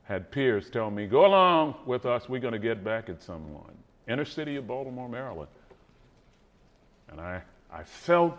had 0.02 0.32
peers 0.32 0.68
tell 0.68 0.90
me, 0.90 1.06
"Go 1.06 1.26
along 1.26 1.76
with 1.86 2.06
us. 2.06 2.28
We're 2.28 2.40
going 2.40 2.52
to 2.52 2.58
get 2.58 2.82
back 2.84 3.08
at 3.08 3.22
someone." 3.22 3.72
Inner 4.08 4.24
city 4.24 4.56
of 4.56 4.66
Baltimore, 4.66 5.08
Maryland. 5.08 5.48
And 7.10 7.20
I, 7.20 7.42
I 7.72 7.82
felt 7.82 8.38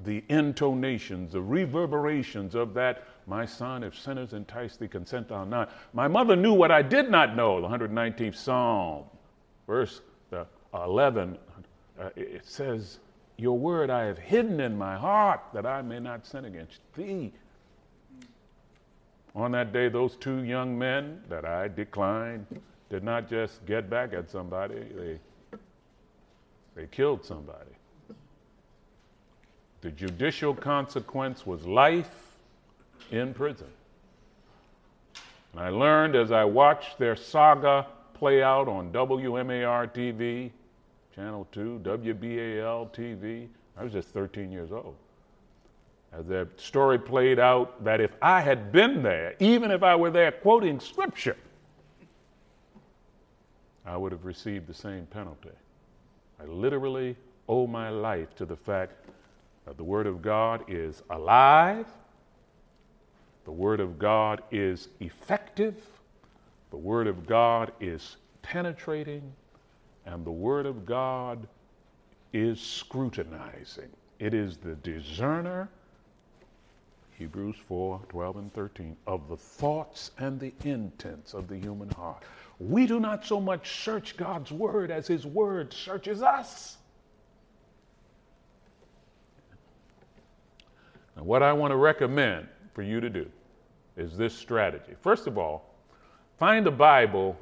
the 0.00 0.22
intonations, 0.28 1.32
the 1.32 1.42
reverberations 1.42 2.54
of 2.54 2.74
that, 2.74 3.04
my 3.26 3.44
son, 3.44 3.82
if 3.82 3.98
sinners 3.98 4.32
entice 4.32 4.76
thee, 4.76 4.88
consent 4.88 5.28
thou 5.28 5.44
not. 5.44 5.70
My 5.92 6.08
mother 6.08 6.36
knew 6.36 6.52
what 6.52 6.70
I 6.70 6.82
did 6.82 7.10
not 7.10 7.36
know, 7.36 7.60
the 7.60 7.68
119th 7.68 8.36
Psalm, 8.36 9.04
verse 9.66 10.00
11. 10.74 11.38
Uh, 11.98 12.10
it 12.16 12.46
says, 12.46 12.98
Your 13.36 13.58
word 13.58 13.90
I 13.90 14.04
have 14.04 14.18
hidden 14.18 14.60
in 14.60 14.76
my 14.76 14.96
heart 14.96 15.40
that 15.52 15.66
I 15.66 15.82
may 15.82 15.98
not 15.98 16.26
sin 16.26 16.44
against 16.44 16.80
thee. 16.94 17.32
On 19.34 19.52
that 19.52 19.72
day, 19.72 19.88
those 19.88 20.16
two 20.16 20.42
young 20.42 20.78
men 20.78 21.22
that 21.28 21.44
I 21.44 21.68
declined 21.68 22.46
did 22.90 23.04
not 23.04 23.28
just 23.28 23.64
get 23.66 23.90
back 23.90 24.12
at 24.12 24.30
somebody, 24.30 24.80
they 24.94 25.18
they 26.78 26.86
killed 26.86 27.24
somebody. 27.24 27.72
The 29.80 29.90
judicial 29.90 30.54
consequence 30.54 31.44
was 31.44 31.66
life 31.66 32.36
in 33.10 33.34
prison. 33.34 33.66
And 35.52 35.60
I 35.60 35.70
learned 35.70 36.14
as 36.14 36.30
I 36.30 36.44
watched 36.44 36.96
their 36.96 37.16
saga 37.16 37.88
play 38.14 38.44
out 38.44 38.68
on 38.68 38.92
WMAR 38.92 39.92
TV, 39.92 40.52
Channel 41.16 41.48
2, 41.50 41.80
WBAL 41.82 42.94
TV. 42.94 43.48
I 43.76 43.82
was 43.82 43.92
just 43.92 44.10
13 44.10 44.52
years 44.52 44.70
old. 44.70 44.94
As 46.12 46.26
their 46.26 46.46
story 46.56 46.98
played 46.98 47.40
out, 47.40 47.82
that 47.82 48.00
if 48.00 48.12
I 48.22 48.40
had 48.40 48.70
been 48.70 49.02
there, 49.02 49.34
even 49.40 49.72
if 49.72 49.82
I 49.82 49.96
were 49.96 50.12
there 50.12 50.30
quoting 50.30 50.78
scripture, 50.78 51.36
I 53.84 53.96
would 53.96 54.12
have 54.12 54.24
received 54.24 54.68
the 54.68 54.74
same 54.74 55.06
penalty. 55.06 55.50
I 56.40 56.44
literally 56.44 57.16
owe 57.48 57.66
my 57.66 57.88
life 57.88 58.34
to 58.36 58.46
the 58.46 58.56
fact 58.56 58.92
that 59.66 59.76
the 59.76 59.84
Word 59.84 60.06
of 60.06 60.22
God 60.22 60.64
is 60.68 61.02
alive, 61.10 61.86
the 63.44 63.52
Word 63.52 63.80
of 63.80 63.98
God 63.98 64.42
is 64.50 64.88
effective, 65.00 65.84
the 66.70 66.76
Word 66.76 67.06
of 67.06 67.26
God 67.26 67.72
is 67.80 68.16
penetrating, 68.42 69.32
and 70.06 70.24
the 70.24 70.30
Word 70.30 70.66
of 70.66 70.86
God 70.86 71.46
is 72.32 72.60
scrutinizing. 72.60 73.90
It 74.18 74.34
is 74.34 74.56
the 74.56 74.74
discerner, 74.76 75.68
Hebrews 77.18 77.56
4 77.66 78.00
12 78.08 78.36
and 78.36 78.52
13, 78.52 78.96
of 79.06 79.28
the 79.28 79.36
thoughts 79.36 80.12
and 80.18 80.38
the 80.38 80.52
intents 80.64 81.34
of 81.34 81.48
the 81.48 81.56
human 81.56 81.90
heart. 81.90 82.22
We 82.60 82.86
do 82.86 82.98
not 82.98 83.24
so 83.24 83.40
much 83.40 83.84
search 83.84 84.16
God's 84.16 84.50
word 84.50 84.90
as 84.90 85.06
his 85.06 85.24
word 85.24 85.72
searches 85.72 86.22
us. 86.22 86.76
And 91.16 91.24
what 91.24 91.42
I 91.42 91.52
want 91.52 91.72
to 91.72 91.76
recommend 91.76 92.48
for 92.74 92.82
you 92.82 93.00
to 93.00 93.10
do 93.10 93.26
is 93.96 94.16
this 94.16 94.34
strategy. 94.34 94.94
First 95.00 95.26
of 95.26 95.38
all, 95.38 95.74
find 96.38 96.66
a 96.66 96.70
Bible 96.70 97.36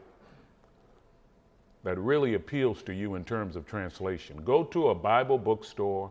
that 1.84 1.98
really 1.98 2.34
appeals 2.34 2.82
to 2.82 2.92
you 2.92 3.14
in 3.14 3.24
terms 3.24 3.54
of 3.54 3.66
translation. 3.66 4.42
Go 4.44 4.64
to 4.64 4.88
a 4.88 4.94
Bible 4.94 5.38
bookstore 5.38 6.10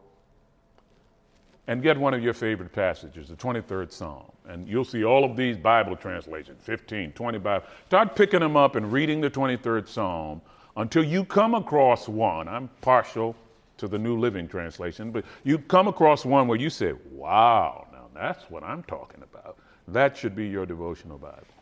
and 1.68 1.82
get 1.82 1.98
one 1.98 2.14
of 2.14 2.24
your 2.24 2.34
favorite 2.34 2.72
passages, 2.72 3.30
the 3.30 3.36
23rd 3.36 3.92
Psalm. 3.92 4.32
And 4.48 4.68
you'll 4.68 4.86
see 4.86 5.04
all 5.04 5.24
of 5.24 5.36
these 5.36 5.58
Bible 5.58 5.96
translations 5.96 6.62
15, 6.62 7.14
20 7.14 7.38
Bible. 7.40 7.66
Start 7.88 8.16
picking 8.16 8.40
them 8.40 8.56
up 8.56 8.76
and 8.76 8.92
reading 8.92 9.22
the 9.22 9.30
23rd 9.30 9.88
Psalm 9.88 10.42
until 10.78 11.04
you 11.04 11.26
come 11.26 11.56
across 11.56 12.08
one. 12.08 12.48
I'm 12.48 12.70
partial 12.82 13.36
to 13.78 13.88
the 13.88 13.98
New 13.98 14.18
Living 14.18 14.48
Translation, 14.48 15.12
but 15.12 15.26
you 15.44 15.58
come 15.58 15.88
across 15.88 16.26
one 16.26 16.48
where 16.48 16.60
you 16.60 16.70
say, 16.70 16.94
wow, 17.12 17.88
now 17.92 18.08
that's 18.14 18.50
what 18.50 18.64
I'm 18.64 18.84
talking 18.84 19.22
about. 19.24 19.58
That 19.88 20.16
should 20.16 20.36
be 20.36 20.48
your 20.48 20.66
devotional 20.66 21.18
Bible. 21.18 21.55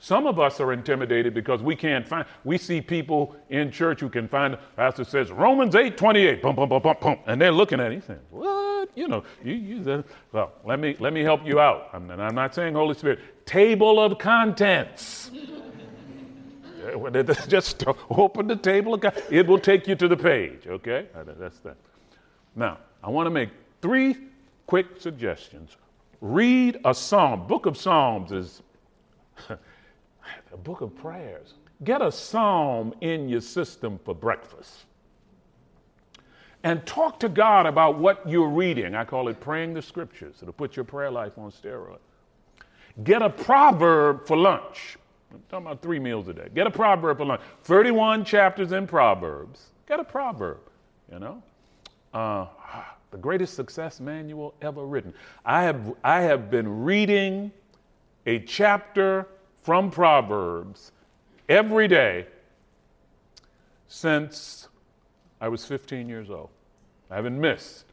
Some 0.00 0.26
of 0.26 0.38
us 0.38 0.60
are 0.60 0.72
intimidated 0.72 1.34
because 1.34 1.60
we 1.60 1.74
can't 1.74 2.06
find, 2.06 2.24
we 2.44 2.56
see 2.56 2.80
people 2.80 3.34
in 3.50 3.72
church 3.72 4.00
who 4.00 4.08
can 4.08 4.28
find, 4.28 4.56
pastor 4.76 5.02
says 5.04 5.32
Romans 5.32 5.74
8, 5.74 5.96
28, 5.96 6.40
boom, 6.40 6.54
boom, 6.54 6.68
boom, 6.68 6.82
boom, 6.82 6.96
boom, 7.00 7.18
and 7.26 7.40
they're 7.40 7.50
looking 7.50 7.80
at 7.80 7.90
it, 7.90 8.04
saying, 8.06 8.20
what? 8.30 8.90
You 8.94 9.08
know, 9.08 9.24
you, 9.42 9.54
you, 9.54 10.04
well, 10.32 10.52
let 10.64 10.78
me, 10.78 10.96
let 11.00 11.12
me 11.12 11.22
help 11.22 11.44
you 11.44 11.58
out. 11.58 11.90
I'm, 11.92 12.10
and 12.10 12.22
I'm 12.22 12.34
not 12.34 12.54
saying 12.54 12.74
Holy 12.74 12.94
Spirit, 12.94 13.46
table 13.46 14.00
of 14.00 14.18
contents. 14.18 15.30
Just 17.48 17.84
open 18.10 18.46
the 18.46 18.56
table 18.56 18.94
of 18.94 19.00
contents. 19.00 19.28
It 19.30 19.46
will 19.46 19.58
take 19.58 19.86
you 19.88 19.94
to 19.96 20.08
the 20.08 20.16
page, 20.16 20.66
okay? 20.66 21.06
That's 21.38 21.58
that. 21.60 21.76
Now, 22.54 22.78
I 23.02 23.10
want 23.10 23.26
to 23.26 23.30
make 23.30 23.50
three 23.82 24.16
quick 24.66 24.86
suggestions. 24.98 25.76
Read 26.20 26.80
a 26.84 26.94
psalm. 26.94 27.46
Book 27.46 27.66
of 27.66 27.76
Psalms 27.76 28.32
is 28.32 28.62
a 30.52 30.56
book 30.56 30.80
of 30.80 30.96
prayers. 30.96 31.54
Get 31.84 32.02
a 32.02 32.10
psalm 32.10 32.94
in 33.00 33.28
your 33.28 33.40
system 33.40 34.00
for 34.04 34.14
breakfast. 34.14 34.84
And 36.64 36.84
talk 36.84 37.20
to 37.20 37.28
God 37.28 37.66
about 37.66 37.98
what 37.98 38.28
you're 38.28 38.48
reading. 38.48 38.94
I 38.94 39.04
call 39.04 39.28
it 39.28 39.38
praying 39.38 39.74
the 39.74 39.82
scriptures. 39.82 40.36
It'll 40.42 40.52
put 40.52 40.74
your 40.74 40.84
prayer 40.84 41.10
life 41.10 41.38
on 41.38 41.52
steroids. 41.52 41.98
Get 43.04 43.22
a 43.22 43.30
proverb 43.30 44.26
for 44.26 44.36
lunch. 44.36 44.98
I'm 45.32 45.40
talking 45.48 45.66
about 45.66 45.82
three 45.82 46.00
meals 46.00 46.26
a 46.26 46.34
day. 46.34 46.48
Get 46.52 46.66
a 46.66 46.70
proverb 46.70 47.18
for 47.18 47.26
lunch. 47.26 47.40
31 47.62 48.24
chapters 48.24 48.72
in 48.72 48.86
Proverbs. 48.86 49.66
Get 49.86 50.00
a 50.00 50.04
proverb, 50.04 50.58
you 51.12 51.20
know. 51.20 51.42
Uh, 52.12 52.46
the 53.12 53.18
greatest 53.18 53.54
success 53.54 54.00
manual 54.00 54.54
ever 54.60 54.84
written. 54.84 55.14
I 55.44 55.62
have, 55.62 55.94
I 56.02 56.22
have 56.22 56.50
been 56.50 56.82
reading 56.82 57.52
a 58.26 58.40
chapter 58.40 59.26
from 59.62 59.90
Proverbs 59.90 60.92
every 61.48 61.88
day 61.88 62.26
since 63.88 64.68
I 65.40 65.48
was 65.48 65.64
15 65.64 66.08
years 66.08 66.30
old. 66.30 66.50
I 67.10 67.16
haven't 67.16 67.40
missed. 67.40 67.84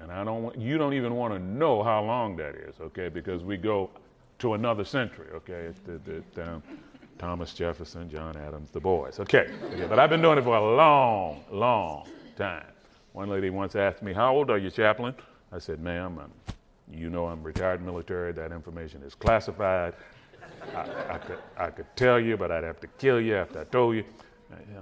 And 0.00 0.10
I 0.10 0.24
don't 0.24 0.58
you 0.58 0.78
don't 0.78 0.94
even 0.94 1.14
want 1.14 1.34
to 1.34 1.38
know 1.38 1.82
how 1.82 2.02
long 2.02 2.36
that 2.36 2.54
is, 2.54 2.80
okay? 2.80 3.08
Because 3.08 3.42
we 3.44 3.58
go 3.58 3.90
to 4.38 4.54
another 4.54 4.84
century, 4.84 5.26
okay? 5.34 5.72
The, 5.84 6.22
the, 6.34 6.52
um, 6.52 6.62
Thomas 7.18 7.52
Jefferson, 7.52 8.08
John 8.08 8.34
Adams, 8.38 8.70
the 8.70 8.80
boys, 8.80 9.20
okay? 9.20 9.50
okay? 9.64 9.86
But 9.86 9.98
I've 9.98 10.08
been 10.08 10.22
doing 10.22 10.38
it 10.38 10.44
for 10.44 10.56
a 10.56 10.76
long, 10.76 11.44
long 11.50 12.08
time. 12.36 12.64
One 13.12 13.28
lady 13.28 13.50
once 13.50 13.76
asked 13.76 14.02
me, 14.02 14.14
How 14.14 14.34
old 14.34 14.50
are 14.50 14.56
you, 14.56 14.70
chaplain? 14.70 15.14
I 15.52 15.58
said, 15.58 15.80
Ma'am, 15.80 16.18
I'm, 16.18 16.32
you 16.90 17.10
know 17.10 17.26
I'm 17.26 17.42
retired 17.42 17.84
military. 17.84 18.32
That 18.32 18.52
information 18.52 19.02
is 19.02 19.14
classified. 19.14 19.92
I, 20.74 21.14
I, 21.14 21.18
could, 21.18 21.38
I 21.56 21.70
could 21.70 21.86
tell 21.96 22.20
you, 22.20 22.36
but 22.36 22.50
I'd 22.50 22.64
have 22.64 22.80
to 22.80 22.86
kill 22.86 23.20
you 23.20 23.36
after 23.36 23.60
I 23.60 23.64
told 23.64 23.96
you. 23.96 24.04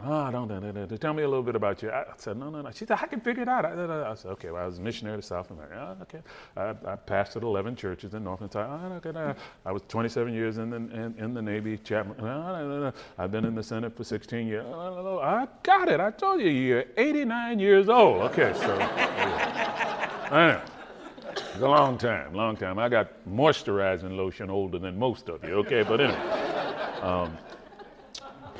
Oh, 0.04 0.30
don't, 0.30 0.48
da, 0.48 0.60
da. 0.60 0.96
tell 0.96 1.12
me 1.12 1.24
a 1.24 1.28
little 1.28 1.42
bit 1.42 1.54
about 1.54 1.82
you. 1.82 1.90
I 1.90 2.04
said, 2.16 2.38
no, 2.38 2.48
no, 2.48 2.62
no. 2.62 2.70
She 2.70 2.86
said, 2.86 2.98
I 3.02 3.06
can 3.06 3.20
figure 3.20 3.42
it 3.42 3.48
out. 3.48 3.66
I, 3.66 4.10
I 4.10 4.14
said, 4.14 4.30
okay, 4.32 4.50
well, 4.50 4.62
I 4.62 4.66
was 4.66 4.78
a 4.78 4.80
missionary 4.80 5.18
to 5.18 5.22
South 5.22 5.50
America. 5.50 5.96
Oh, 5.98 6.02
okay. 6.02 6.20
I, 6.56 6.70
I 6.70 6.96
pastored 6.96 7.42
11 7.42 7.76
churches 7.76 8.14
in 8.14 8.24
North 8.24 8.40
and 8.40 8.50
South. 8.50 8.80
Oh, 8.82 8.94
okay, 8.94 9.34
I 9.66 9.72
was 9.72 9.82
27 9.88 10.32
years 10.32 10.58
in 10.58 10.70
the, 10.70 10.76
in, 10.76 11.14
in 11.18 11.34
the 11.34 11.42
Navy, 11.42 11.76
chaplain. 11.76 12.16
Oh, 12.20 12.84
uh, 12.86 12.92
I've 13.18 13.30
been 13.30 13.44
in 13.44 13.54
the 13.54 13.62
Senate 13.62 13.94
for 13.96 14.04
16 14.04 14.46
years. 14.46 14.64
Uh, 14.66 15.18
I 15.18 15.48
got 15.62 15.88
it. 15.88 16.00
I 16.00 16.12
told 16.12 16.40
you, 16.40 16.48
you're 16.48 16.84
89 16.96 17.58
years 17.58 17.88
old. 17.88 18.22
Okay, 18.22 18.52
so. 18.54 18.78
Yeah. 18.78 20.60
It's 21.40 21.56
a 21.62 21.68
long 21.68 21.98
time, 21.98 22.34
long 22.34 22.56
time. 22.56 22.78
I 22.78 22.88
got 22.88 23.10
moisturizing 23.28 24.16
lotion 24.16 24.50
older 24.50 24.78
than 24.78 24.98
most 24.98 25.28
of 25.28 25.42
you, 25.44 25.54
okay? 25.56 25.82
But 25.82 26.00
anyway. 26.00 26.18
Um, 27.02 27.36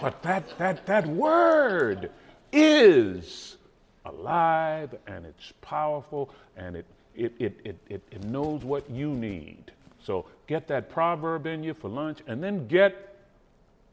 but 0.01 0.23
that, 0.23 0.59
that, 0.59 0.87
that 0.87 1.07
word 1.07 2.11
is 2.53 3.57
alive 4.05 4.95
and 5.07 5.27
it's 5.27 5.53
powerful 5.61 6.31
and 6.57 6.77
it, 6.77 6.87
it, 7.15 7.33
it, 7.39 7.61
it, 7.65 7.77
it, 7.89 8.03
it 8.11 8.25
knows 8.25 8.65
what 8.65 8.89
you 8.91 9.11
need. 9.11 9.73
So 10.05 10.27
get 10.47 10.69
that 10.69 10.89
proverb 10.89 11.47
in 11.47 11.63
you 11.65 11.75
for 11.75 11.89
lunch 11.89 12.21
and 12.27 12.43
then 12.43 12.69
get 12.69 13.17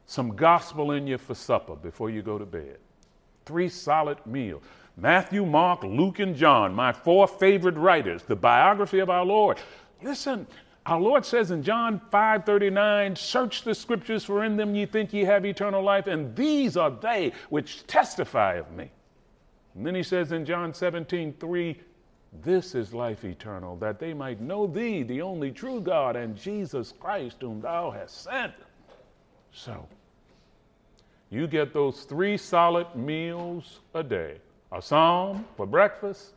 some 0.05 0.35
gospel 0.35 0.91
in 0.91 1.07
you 1.07 1.17
for 1.17 1.33
supper 1.33 1.75
before 1.75 2.09
you 2.09 2.21
go 2.21 2.37
to 2.37 2.45
bed. 2.45 2.77
Three 3.45 3.69
solid 3.69 4.23
meals. 4.25 4.63
Matthew, 4.97 5.45
Mark, 5.45 5.83
Luke, 5.83 6.19
and 6.19 6.35
John, 6.35 6.73
my 6.73 6.93
four 6.93 7.27
favorite 7.27 7.75
writers, 7.75 8.23
the 8.23 8.35
biography 8.35 8.99
of 8.99 9.09
our 9.09 9.25
Lord. 9.25 9.59
Listen, 10.01 10.47
our 10.85 10.99
Lord 10.99 11.25
says 11.25 11.51
in 11.51 11.63
John 11.63 11.99
5:39, 12.11 13.15
"Search 13.15 13.63
the 13.63 13.75
scriptures 13.75 14.23
for 14.23 14.43
in 14.43 14.55
them 14.55 14.75
ye 14.75 14.85
think 14.85 15.11
ye 15.11 15.25
have 15.25 15.45
eternal 15.45 15.81
life, 15.81 16.07
and 16.07 16.35
these 16.35 16.77
are 16.77 16.91
they 16.91 17.33
which 17.49 17.85
testify 17.87 18.53
of 18.53 18.71
me." 18.71 18.91
And 19.73 19.85
then 19.85 19.95
he 19.95 20.03
says 20.03 20.31
in 20.31 20.45
John 20.45 20.73
17:3, 20.73 21.81
"This 22.31 22.75
is 22.75 22.93
life 22.93 23.25
eternal, 23.25 23.75
that 23.77 23.99
they 23.99 24.13
might 24.13 24.39
know 24.39 24.67
thee, 24.67 25.03
the 25.03 25.21
only 25.21 25.51
true 25.51 25.81
God, 25.81 26.15
and 26.15 26.37
Jesus 26.37 26.91
Christ 26.93 27.41
whom 27.41 27.61
thou 27.61 27.91
hast 27.91 28.21
sent." 28.23 28.53
So, 29.51 29.87
you 31.29 31.47
get 31.47 31.73
those 31.73 32.03
three 32.03 32.37
solid 32.37 32.95
meals 32.95 33.81
a 33.93 34.03
day. 34.03 34.39
A 34.75 34.81
psalm 34.81 35.45
for 35.55 35.65
breakfast, 35.65 36.33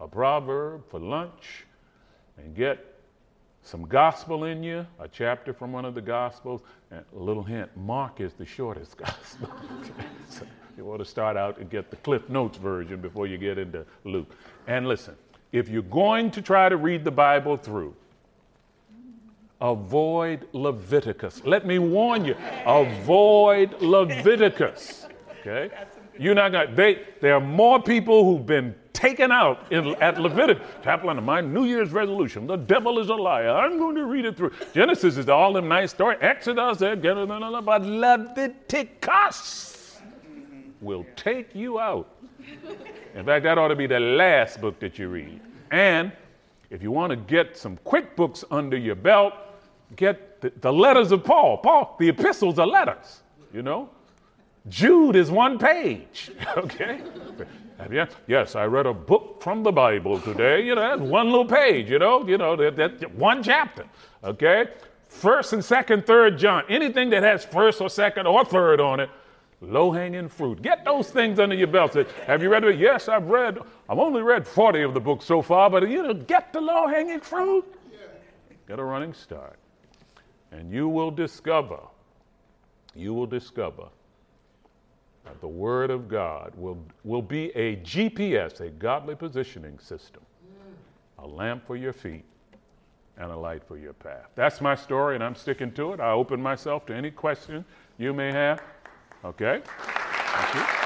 a 0.00 0.08
proverb 0.08 0.88
for 0.88 0.98
lunch, 0.98 1.66
and 2.38 2.56
get 2.56 2.82
some 3.62 3.82
gospel 3.82 4.44
in 4.44 4.62
you, 4.62 4.86
a 4.98 5.06
chapter 5.06 5.52
from 5.52 5.70
one 5.70 5.84
of 5.84 5.94
the 5.94 6.00
gospels, 6.00 6.62
and 6.90 7.04
a 7.14 7.18
little 7.18 7.42
hint 7.42 7.68
Mark 7.76 8.22
is 8.22 8.32
the 8.32 8.46
shortest 8.46 8.96
gospel. 8.96 9.52
so 10.30 10.46
you 10.78 10.84
want 10.86 11.00
to 11.00 11.04
start 11.04 11.36
out 11.36 11.58
and 11.58 11.68
get 11.68 11.90
the 11.90 11.96
Cliff 11.96 12.26
Notes 12.30 12.56
version 12.56 13.02
before 13.02 13.26
you 13.26 13.36
get 13.36 13.58
into 13.58 13.84
Luke. 14.04 14.34
And 14.66 14.88
listen, 14.88 15.14
if 15.52 15.68
you're 15.68 15.82
going 15.82 16.30
to 16.30 16.40
try 16.40 16.70
to 16.70 16.78
read 16.78 17.04
the 17.04 17.10
Bible 17.10 17.58
through, 17.58 17.94
avoid 19.60 20.48
Leviticus. 20.54 21.42
Let 21.44 21.66
me 21.66 21.78
warn 21.78 22.24
you, 22.24 22.34
avoid 22.64 23.82
Leviticus. 23.82 25.06
Okay? 25.40 25.70
You're 26.18 26.34
not 26.34 26.52
going 26.52 26.68
to, 26.68 26.74
they, 26.74 27.02
there 27.20 27.34
are 27.34 27.40
more 27.40 27.82
people 27.82 28.24
who've 28.24 28.46
been 28.46 28.74
taken 28.92 29.32
out 29.32 29.72
in, 29.72 29.94
at 29.96 30.20
Leviticus. 30.20 30.66
Chaplain 30.82 31.18
of 31.18 31.24
my 31.24 31.40
New 31.40 31.64
Year's 31.64 31.90
resolution. 31.90 32.46
The 32.46 32.56
devil 32.56 32.98
is 32.98 33.08
a 33.08 33.14
liar. 33.14 33.50
I'm 33.50 33.78
going 33.78 33.96
to 33.96 34.04
read 34.04 34.24
it 34.24 34.36
through. 34.36 34.52
Genesis 34.72 35.16
is 35.16 35.28
all 35.28 35.52
them 35.52 35.68
nice 35.68 35.90
story. 35.90 36.16
Exodus, 36.20 36.78
but 36.78 37.82
Leviticus 37.82 40.00
will 40.80 41.04
take 41.16 41.54
you 41.54 41.80
out. 41.80 42.08
In 43.14 43.24
fact, 43.24 43.44
that 43.44 43.58
ought 43.58 43.68
to 43.68 43.76
be 43.76 43.86
the 43.86 44.00
last 44.00 44.60
book 44.60 44.78
that 44.80 44.98
you 44.98 45.08
read. 45.08 45.40
And 45.70 46.12
if 46.70 46.82
you 46.82 46.90
want 46.90 47.10
to 47.10 47.16
get 47.16 47.56
some 47.56 47.78
quick 47.84 48.16
books 48.16 48.44
under 48.50 48.76
your 48.76 48.94
belt, 48.94 49.34
get 49.96 50.40
the, 50.40 50.52
the 50.60 50.72
letters 50.72 51.12
of 51.12 51.24
Paul. 51.24 51.58
Paul, 51.58 51.96
the 51.98 52.08
epistles 52.08 52.58
are 52.58 52.66
letters, 52.66 53.22
you 53.52 53.62
know. 53.62 53.88
Jude 54.68 55.16
is 55.16 55.30
one 55.30 55.58
page, 55.58 56.30
okay? 56.56 57.00
Have 57.78 57.92
you? 57.92 58.06
Yes, 58.26 58.56
I 58.56 58.64
read 58.64 58.86
a 58.86 58.94
book 58.94 59.42
from 59.42 59.62
the 59.62 59.72
Bible 59.72 60.18
today. 60.20 60.64
You 60.64 60.74
know, 60.74 60.80
that's 60.80 61.02
one 61.02 61.26
little 61.26 61.44
page, 61.44 61.90
you 61.90 61.98
know, 61.98 62.26
you 62.26 62.38
know, 62.38 62.56
that, 62.56 62.76
that 62.76 63.14
one 63.14 63.42
chapter, 63.42 63.84
okay? 64.22 64.68
First 65.08 65.52
and 65.52 65.64
second, 65.64 66.06
third 66.06 66.38
John. 66.38 66.64
Anything 66.68 67.10
that 67.10 67.22
has 67.22 67.44
first 67.44 67.80
or 67.80 67.90
second 67.90 68.26
or 68.26 68.44
third 68.44 68.80
on 68.80 69.00
it, 69.00 69.10
low 69.60 69.92
hanging 69.92 70.28
fruit. 70.28 70.62
Get 70.62 70.84
those 70.84 71.10
things 71.10 71.38
under 71.38 71.54
your 71.54 71.66
belt. 71.66 71.94
Have 72.26 72.42
you 72.42 72.48
read 72.48 72.64
it? 72.64 72.78
Yes, 72.78 73.08
I've 73.08 73.26
read. 73.26 73.58
I've 73.88 73.98
only 73.98 74.22
read 74.22 74.46
40 74.46 74.82
of 74.82 74.94
the 74.94 75.00
books 75.00 75.26
so 75.26 75.42
far, 75.42 75.68
but 75.68 75.88
you 75.88 76.02
know, 76.02 76.14
get 76.14 76.52
the 76.52 76.60
low 76.60 76.86
hanging 76.86 77.20
fruit. 77.20 77.64
Get 78.66 78.78
a 78.78 78.84
running 78.84 79.12
start. 79.12 79.58
And 80.52 80.72
you 80.72 80.88
will 80.88 81.10
discover, 81.10 81.80
you 82.94 83.12
will 83.12 83.26
discover 83.26 83.88
the 85.40 85.48
Word 85.48 85.90
of 85.90 86.08
God 86.08 86.52
will, 86.56 86.78
will 87.02 87.22
be 87.22 87.50
a 87.56 87.76
GPS, 87.76 88.60
a 88.60 88.70
godly 88.70 89.14
positioning 89.14 89.78
system, 89.78 90.22
a 91.18 91.26
lamp 91.26 91.66
for 91.66 91.76
your 91.76 91.92
feet 91.92 92.24
and 93.16 93.30
a 93.30 93.36
light 93.36 93.62
for 93.66 93.78
your 93.78 93.92
path. 93.92 94.28
That's 94.34 94.60
my 94.60 94.74
story, 94.74 95.14
and 95.14 95.24
I'm 95.24 95.36
sticking 95.36 95.72
to 95.72 95.92
it. 95.92 96.00
I 96.00 96.10
open 96.10 96.42
myself 96.42 96.86
to 96.86 96.94
any 96.94 97.10
question 97.10 97.64
you 97.98 98.12
may 98.12 98.32
have. 98.32 98.60
Okay? 99.24 99.62
Thank 99.64 100.54
you. 100.54 100.83